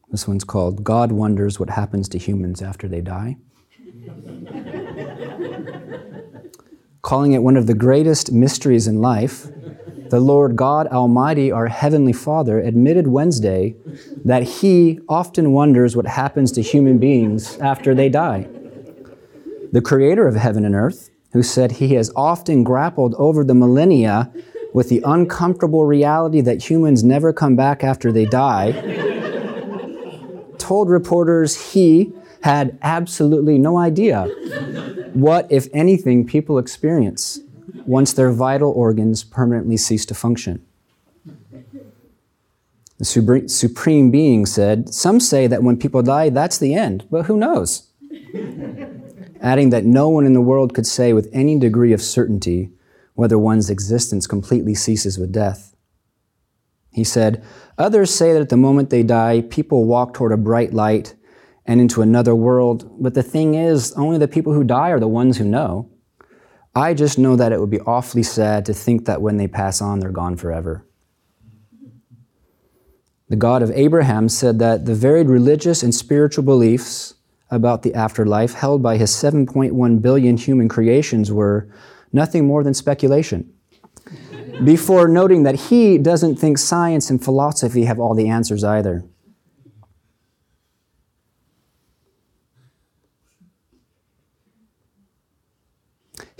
This 0.09 0.27
one's 0.27 0.43
called 0.43 0.83
God 0.83 1.11
Wonders 1.11 1.59
What 1.59 1.69
Happens 1.69 2.07
to 2.09 2.17
Humans 2.17 2.61
After 2.61 2.87
They 2.87 3.01
Die. 3.01 3.37
Calling 7.01 7.33
it 7.33 7.43
one 7.43 7.55
of 7.55 7.67
the 7.67 7.73
greatest 7.73 8.31
mysteries 8.31 8.87
in 8.87 8.99
life, 8.99 9.47
the 10.09 10.19
Lord 10.19 10.55
God 10.55 10.87
Almighty, 10.87 11.51
our 11.51 11.67
Heavenly 11.67 12.13
Father, 12.13 12.59
admitted 12.59 13.07
Wednesday 13.07 13.75
that 14.23 14.43
He 14.43 14.99
often 15.07 15.51
wonders 15.51 15.95
what 15.95 16.07
happens 16.07 16.51
to 16.53 16.61
human 16.61 16.97
beings 16.97 17.57
after 17.59 17.95
they 17.95 18.09
die. 18.09 18.47
The 19.71 19.81
Creator 19.81 20.27
of 20.27 20.35
heaven 20.35 20.65
and 20.65 20.75
earth, 20.75 21.09
who 21.33 21.43
said 21.43 21.73
He 21.73 21.95
has 21.95 22.11
often 22.15 22.63
grappled 22.63 23.15
over 23.15 23.43
the 23.43 23.55
millennia 23.55 24.31
with 24.73 24.89
the 24.89 25.01
uncomfortable 25.05 25.85
reality 25.85 26.41
that 26.41 26.69
humans 26.69 27.03
never 27.03 27.31
come 27.31 27.55
back 27.55 27.83
after 27.83 28.11
they 28.11 28.25
die, 28.25 28.71
told 30.57 30.89
reporters 30.89 31.73
He 31.73 32.13
had 32.45 32.77
absolutely 32.83 33.57
no 33.57 33.75
idea 33.75 34.25
what, 35.13 35.51
if 35.51 35.67
anything, 35.73 36.27
people 36.27 36.59
experience 36.59 37.39
once 37.87 38.13
their 38.13 38.31
vital 38.31 38.69
organs 38.69 39.23
permanently 39.23 39.75
cease 39.75 40.05
to 40.05 40.13
function. 40.13 40.63
The 42.99 43.47
Supreme 43.47 44.11
Being 44.11 44.45
said, 44.45 44.93
Some 44.93 45.19
say 45.19 45.47
that 45.47 45.63
when 45.63 45.77
people 45.77 46.03
die, 46.03 46.29
that's 46.29 46.59
the 46.59 46.75
end, 46.75 47.07
but 47.09 47.25
who 47.25 47.35
knows? 47.35 47.89
Adding 49.41 49.71
that 49.71 49.83
no 49.83 50.07
one 50.09 50.27
in 50.27 50.33
the 50.33 50.39
world 50.39 50.75
could 50.75 50.85
say 50.85 51.13
with 51.13 51.27
any 51.33 51.57
degree 51.57 51.93
of 51.93 52.01
certainty 52.01 52.69
whether 53.15 53.39
one's 53.39 53.71
existence 53.71 54.27
completely 54.27 54.75
ceases 54.75 55.17
with 55.17 55.31
death. 55.31 55.75
He 56.91 57.03
said, 57.03 57.43
Others 57.79 58.13
say 58.13 58.33
that 58.33 58.41
at 58.43 58.49
the 58.49 58.55
moment 58.55 58.91
they 58.91 59.01
die, 59.01 59.41
people 59.41 59.85
walk 59.85 60.13
toward 60.13 60.31
a 60.31 60.37
bright 60.37 60.75
light 60.75 61.15
and 61.65 61.81
into 61.81 62.01
another 62.01 62.35
world. 62.35 62.89
But 63.01 63.13
the 63.13 63.23
thing 63.23 63.55
is, 63.55 63.91
only 63.93 64.17
the 64.17 64.27
people 64.27 64.53
who 64.53 64.63
die 64.63 64.89
are 64.89 64.99
the 64.99 65.07
ones 65.07 65.37
who 65.37 65.45
know. 65.45 65.89
I 66.75 66.93
just 66.93 67.17
know 67.17 67.35
that 67.35 67.51
it 67.51 67.59
would 67.59 67.69
be 67.69 67.79
awfully 67.81 68.23
sad 68.23 68.65
to 68.65 68.73
think 68.73 69.05
that 69.05 69.21
when 69.21 69.37
they 69.37 69.47
pass 69.47 69.81
on, 69.81 69.99
they're 69.99 70.11
gone 70.11 70.35
forever. 70.35 70.85
The 73.29 73.35
God 73.35 73.63
of 73.63 73.71
Abraham 73.71 74.29
said 74.29 74.59
that 74.59 74.85
the 74.85 74.93
varied 74.93 75.27
religious 75.27 75.81
and 75.81 75.95
spiritual 75.95 76.43
beliefs 76.43 77.15
about 77.49 77.81
the 77.81 77.93
afterlife 77.93 78.53
held 78.53 78.83
by 78.83 78.97
his 78.97 79.11
7.1 79.11 80.01
billion 80.01 80.37
human 80.37 80.67
creations 80.67 81.31
were 81.31 81.67
nothing 82.11 82.45
more 82.45 82.63
than 82.63 82.73
speculation. 82.73 83.51
Before 84.63 85.07
noting 85.07 85.43
that 85.43 85.55
he 85.55 85.97
doesn't 85.97 86.37
think 86.37 86.57
science 86.57 87.09
and 87.09 87.23
philosophy 87.23 87.85
have 87.85 87.99
all 87.99 88.13
the 88.13 88.29
answers 88.29 88.63
either. 88.63 89.05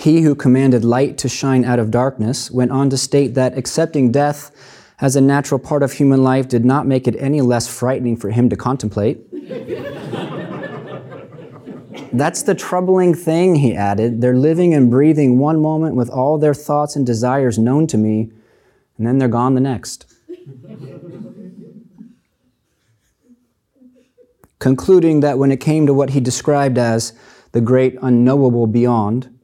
He 0.05 0.21
who 0.21 0.35
commanded 0.35 0.85
light 0.85 1.17
to 1.17 1.27
shine 1.27 1.65
out 1.65 1.79
of 1.79 1.89
darkness 1.89 2.51
went 2.51 2.69
on 2.69 2.91
to 2.91 2.97
state 2.97 3.33
that 3.33 3.57
accepting 3.57 4.11
death 4.11 4.51
as 5.01 5.15
a 5.15 5.19
natural 5.19 5.59
part 5.59 5.81
of 5.81 5.93
human 5.93 6.23
life 6.23 6.47
did 6.47 6.63
not 6.63 6.85
make 6.85 7.07
it 7.07 7.15
any 7.17 7.41
less 7.41 7.67
frightening 7.67 8.15
for 8.15 8.29
him 8.29 8.47
to 8.51 8.55
contemplate. 8.55 9.25
That's 12.13 12.43
the 12.43 12.53
troubling 12.53 13.15
thing, 13.15 13.55
he 13.55 13.73
added. 13.75 14.21
They're 14.21 14.37
living 14.37 14.75
and 14.75 14.91
breathing 14.91 15.39
one 15.39 15.59
moment 15.59 15.95
with 15.95 16.11
all 16.11 16.37
their 16.37 16.53
thoughts 16.53 16.95
and 16.95 17.03
desires 17.03 17.57
known 17.57 17.87
to 17.87 17.97
me, 17.97 18.29
and 18.99 19.07
then 19.07 19.17
they're 19.17 19.27
gone 19.27 19.55
the 19.55 19.61
next. 19.61 20.05
Concluding 24.59 25.21
that 25.21 25.39
when 25.39 25.51
it 25.51 25.59
came 25.59 25.87
to 25.87 25.95
what 25.95 26.11
he 26.11 26.19
described 26.19 26.77
as 26.77 27.13
the 27.53 27.61
great 27.61 27.97
unknowable 28.03 28.67
beyond, 28.67 29.34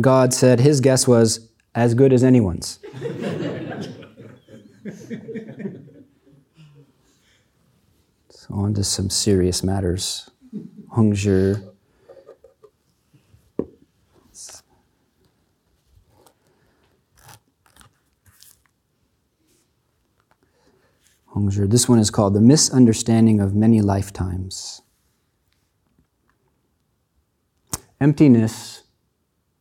God 0.00 0.34
said 0.34 0.60
his 0.60 0.80
guess 0.80 1.06
was 1.06 1.48
as 1.74 1.94
good 1.94 2.12
as 2.12 2.24
anyone's. 2.24 2.78
so, 8.28 8.54
on 8.54 8.74
to 8.74 8.84
some 8.84 9.10
serious 9.10 9.62
matters. 9.62 10.30
Hongzhi. 10.96 11.70
Hongzhi. 21.34 21.70
This 21.70 21.88
one 21.88 21.98
is 21.98 22.10
called 22.10 22.34
The 22.34 22.40
Misunderstanding 22.40 23.40
of 23.40 23.54
Many 23.54 23.80
Lifetimes. 23.80 24.82
Emptiness 28.00 28.73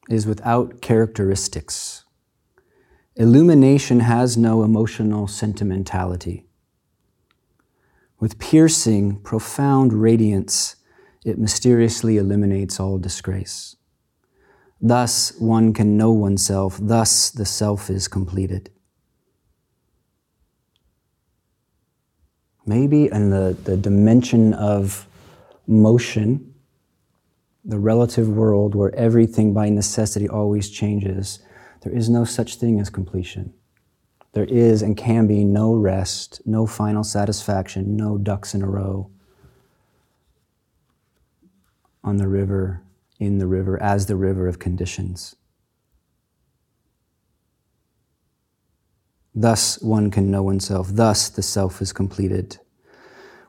is 0.10 0.26
without 0.26 0.82
characteristics. 0.82 2.04
Illumination 3.16 4.02
has 4.02 4.38
no 4.38 4.64
emotional 4.64 5.28
sentimentality. 5.28 6.46
With 8.20 8.40
piercing, 8.40 9.18
profound 9.22 9.94
radiance, 9.94 10.78
it 11.26 11.38
mysteriously 11.38 12.18
eliminates 12.18 12.80
all 12.80 12.98
disgrace. 12.98 13.76
Thus, 14.82 15.34
one 15.40 15.74
can 15.74 15.96
know 15.96 16.12
oneself, 16.12 16.78
thus, 16.82 17.30
the 17.30 17.46
self 17.46 17.90
is 17.90 18.08
completed. 18.08 18.70
Maybe 22.66 23.10
in 23.12 23.30
the, 23.30 23.58
the 23.64 23.78
dimension 23.78 24.54
of 24.54 25.08
motion, 25.68 26.53
the 27.66 27.80
relative 27.80 28.28
world 28.28 28.76
where 28.76 28.94
everything 28.96 29.54
by 29.54 29.70
necessity 29.70 30.28
always 30.28 30.70
changes, 30.70 31.40
there 31.82 31.94
is 31.94 32.10
no 32.10 32.26
such 32.26 32.56
thing 32.56 32.80
as 32.80 32.90
completion. 32.90 33.54
There 34.34 34.46
is 34.46 34.82
and 34.82 34.98
can 34.98 35.28
be 35.28 35.44
no 35.44 35.74
rest, 35.74 36.42
no 36.46 36.66
final 36.66 37.04
satisfaction, 37.04 37.96
no 37.96 38.18
ducks 38.18 38.54
in 38.54 38.62
a 38.62 38.70
row 38.70 39.10
on 42.04 42.18
the 42.18 42.28
river, 42.28 42.82
in 43.20 43.38
the 43.38 43.48
river, 43.48 43.82
as 43.82 44.08
the 44.08 44.16
river 44.16 44.48
of 44.48 44.60
conditions. 44.60 45.36
Thus, 49.34 49.82
one 49.82 50.12
can 50.12 50.30
know 50.30 50.44
oneself. 50.44 50.90
Thus, 50.92 51.30
the 51.30 51.42
self 51.42 51.82
is 51.82 51.94
completed. 51.94 52.60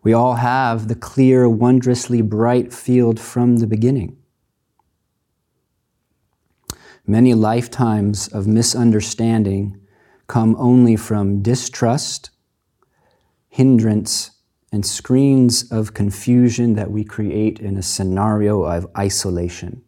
We 0.05 0.13
all 0.13 0.35
have 0.35 0.89
the 0.89 0.95
clear, 0.95 1.49
wondrously 1.49 2.21
bright 2.21 2.75
field 2.75 3.19
from 3.19 3.57
the 3.57 3.67
beginning. 3.67 4.19
Many 7.07 7.33
lifetimes 7.33 8.29
of 8.29 8.47
misunderstanding 8.47 9.81
come 10.27 10.57
only 10.59 10.97
from 10.97 11.41
distrust, 11.41 12.31
hindrance, 13.49 14.31
and 14.71 14.85
screens 14.85 15.71
of 15.71 15.95
confusion 15.95 16.75
that 16.75 16.91
we 16.91 17.03
create 17.05 17.59
in 17.59 17.79
a 17.79 17.83
scenario 17.83 18.65
of 18.65 18.87
isolation. 18.99 19.83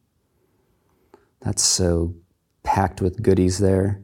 That's 1.40 1.62
so 1.62 2.14
packed 2.62 3.02
with 3.02 3.22
goodies 3.22 3.58
there. 3.58 4.02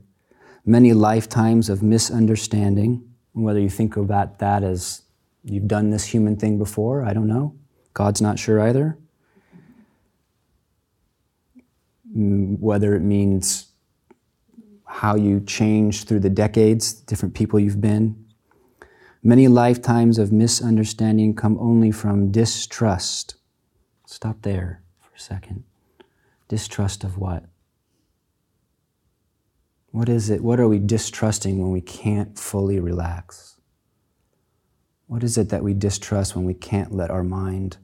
Many 0.67 0.93
lifetimes 0.93 1.71
of 1.71 1.83
misunderstanding, 1.83 3.03
whether 3.33 3.61
you 3.61 3.71
think 3.71 3.97
about 3.97 4.41
that 4.41 4.63
as 4.63 5.03
You've 5.45 5.69
done 5.69 5.91
this 5.91 6.05
human 6.05 6.37
thing 6.37 6.59
before. 6.59 7.05
I 7.05 7.13
don't 7.13 7.27
know. 7.27 7.57
God's 7.95 8.21
not 8.21 8.39
sure 8.39 8.61
either. 8.61 8.97
Mm, 12.17 12.59
whether 12.59 12.95
it 12.95 13.01
means 13.01 13.73
how 14.85 15.17
you 15.17 15.41
change 15.41 16.05
through 16.05 16.21
the 16.21 16.31
decades, 16.31 16.93
different 16.93 17.35
people 17.35 17.59
you've 17.59 17.81
been. 17.81 18.25
Many 19.23 19.49
lifetimes 19.49 20.19
of 20.19 20.33
misunderstanding 20.33 21.35
come 21.35 21.57
only 21.59 21.91
from 21.91 22.31
distrust. 22.31 23.37
Stop 24.07 24.43
there 24.43 24.83
for 25.01 25.15
a 25.15 25.19
second. 25.19 25.65
Distrust 26.49 27.05
of 27.05 27.17
what? 27.17 27.45
What 29.91 30.09
is 30.09 30.29
it? 30.29 30.43
What 30.43 30.61
are 30.61 30.69
we 30.69 30.79
distrusting 30.79 31.59
when 31.59 31.71
we 31.71 31.81
can't 31.81 32.39
fully 32.39 32.79
relax? 32.81 33.52
What 35.13 35.23
is 35.23 35.37
it 35.37 35.51
that 35.51 35.63
we 35.63 35.75
distrust 35.75 36.35
when 36.35 36.47
we 36.47 36.55
can't 36.55 36.95
let 36.95 37.11
our 37.11 37.23
mind 37.23 37.77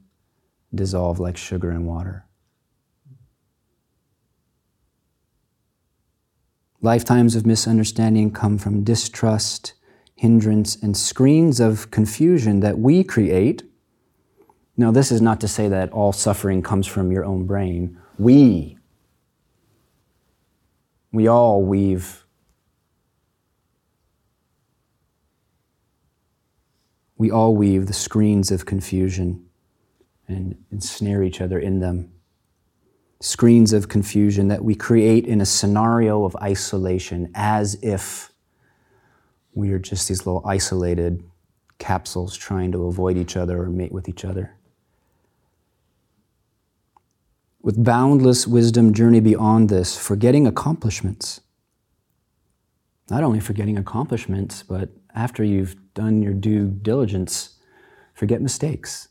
dissolve 0.73 1.19
like 1.19 1.37
sugar 1.37 1.69
in 1.69 1.85
water? 1.85 2.25
Lifetimes 6.81 7.35
of 7.35 7.45
misunderstanding 7.45 8.31
come 8.31 8.57
from 8.57 8.83
distrust, 8.83 9.73
hindrance, 10.15 10.75
and 10.77 10.97
screens 10.97 11.59
of 11.59 11.91
confusion 11.91 12.61
that 12.61 12.79
we 12.79 13.03
create. 13.03 13.61
Now, 14.75 14.89
this 14.89 15.11
is 15.11 15.21
not 15.21 15.39
to 15.41 15.47
say 15.47 15.67
that 15.67 15.91
all 15.91 16.11
suffering 16.11 16.63
comes 16.63 16.87
from 16.87 17.11
your 17.11 17.25
own 17.25 17.45
brain. 17.45 17.99
We, 18.17 18.79
we 21.11 21.27
all 21.27 21.61
weave 21.61 22.25
we 27.19 27.29
all 27.29 27.53
weave 27.53 27.85
the 27.85 27.93
screens 27.93 28.49
of 28.49 28.65
confusion 28.65 29.45
and 30.27 30.55
ensnare 30.71 31.21
each 31.21 31.41
other 31.41 31.59
in 31.59 31.81
them. 31.81 32.09
Screens 33.19 33.73
of 33.73 33.89
confusion 33.89 34.47
that 34.47 34.63
we 34.63 34.73
create 34.73 35.25
in 35.25 35.41
a 35.41 35.45
scenario 35.45 36.23
of 36.23 36.35
isolation 36.37 37.29
as 37.35 37.77
if 37.83 38.31
we 39.53 39.71
are 39.71 39.79
just 39.79 40.07
these 40.07 40.25
little 40.25 40.41
isolated 40.47 41.21
capsules 41.77 42.37
trying 42.37 42.71
to 42.71 42.85
avoid 42.85 43.17
each 43.17 43.35
other 43.35 43.63
or 43.63 43.67
mate 43.67 43.91
with 43.91 44.07
each 44.07 44.23
other. 44.23 44.55
With 47.61 47.83
boundless 47.83 48.47
wisdom, 48.47 48.93
journey 48.93 49.19
beyond 49.19 49.67
this, 49.67 49.97
forgetting 49.97 50.47
accomplishments. 50.47 51.41
Not 53.09 53.23
only 53.23 53.41
forgetting 53.41 53.77
accomplishments, 53.77 54.63
but 54.63 54.91
after 55.13 55.43
you've 55.43 55.75
done 55.99 56.21
your 56.21 56.33
due 56.33 56.69
diligence, 56.69 57.57
forget 58.13 58.41
mistakes. 58.41 59.09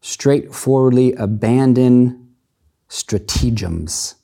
Straightforwardly 0.00 1.12
abandon 1.12 2.34
stratagems. 2.88 4.16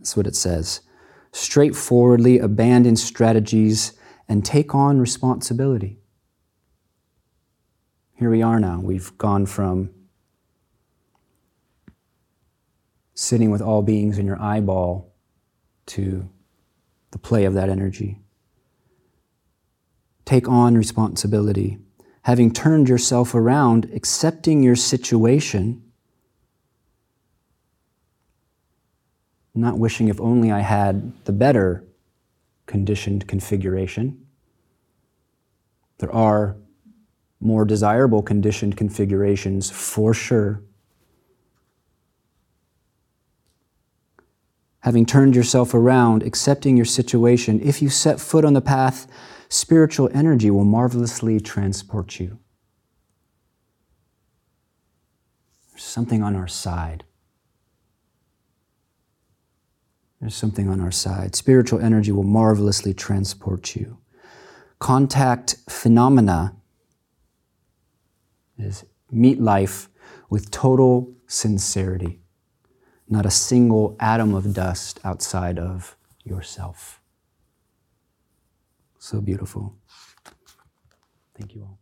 That's 0.00 0.16
what 0.16 0.26
it 0.26 0.34
says. 0.34 0.80
Straightforwardly 1.30 2.40
abandon 2.40 2.96
strategies 2.96 3.92
and 4.28 4.44
take 4.44 4.74
on 4.74 4.98
responsibility. 4.98 6.00
Here 8.14 8.30
we 8.30 8.42
are 8.42 8.58
now. 8.58 8.80
We've 8.80 9.16
gone 9.16 9.46
from 9.46 9.90
sitting 13.14 13.52
with 13.52 13.62
all 13.62 13.82
beings 13.82 14.18
in 14.18 14.26
your 14.26 14.42
eyeball 14.42 15.14
to 15.86 16.28
the 17.12 17.18
play 17.18 17.44
of 17.44 17.54
that 17.54 17.68
energy. 17.68 18.18
Take 20.28 20.46
on 20.46 20.76
responsibility. 20.76 21.78
Having 22.24 22.52
turned 22.52 22.86
yourself 22.86 23.34
around, 23.34 23.90
accepting 23.94 24.62
your 24.62 24.76
situation, 24.76 25.82
not 29.54 29.78
wishing 29.78 30.08
if 30.08 30.20
only 30.20 30.52
I 30.52 30.60
had 30.60 31.24
the 31.24 31.32
better 31.32 31.82
conditioned 32.66 33.26
configuration. 33.26 34.26
There 35.96 36.14
are 36.14 36.58
more 37.40 37.64
desirable 37.64 38.20
conditioned 38.22 38.76
configurations 38.76 39.70
for 39.70 40.12
sure. 40.12 40.62
having 44.80 45.04
turned 45.04 45.36
yourself 45.36 45.74
around, 45.74 46.22
accepting 46.22 46.74
your 46.74 46.86
situation, 46.86 47.60
if 47.60 47.82
you 47.82 47.90
set 47.90 48.18
foot 48.18 48.42
on 48.42 48.54
the 48.54 48.60
path, 48.60 49.06
spiritual 49.48 50.10
energy 50.14 50.50
will 50.50 50.64
marvelously 50.64 51.40
transport 51.40 52.20
you. 52.20 52.38
There's 55.70 55.84
something 55.84 56.22
on 56.22 56.36
our 56.36 56.48
side. 56.48 57.04
There's 60.20 60.34
something 60.34 60.68
on 60.68 60.80
our 60.80 60.90
side. 60.90 61.36
Spiritual 61.36 61.80
energy 61.80 62.10
will 62.10 62.24
marvelously 62.24 62.92
transport 62.92 63.76
you. 63.76 63.98
Contact 64.80 65.56
phenomena 65.68 66.56
is 68.58 68.84
meet 69.10 69.40
life 69.40 69.88
with 70.28 70.50
total 70.50 71.14
sincerity 71.26 72.20
not 73.08 73.26
a 73.26 73.30
single 73.30 73.96
atom 74.00 74.34
of 74.34 74.52
dust 74.52 75.00
outside 75.04 75.58
of 75.58 75.96
yourself. 76.24 76.97
So 78.98 79.20
beautiful. 79.20 79.76
Thank 81.36 81.54
you 81.54 81.62
all. 81.62 81.77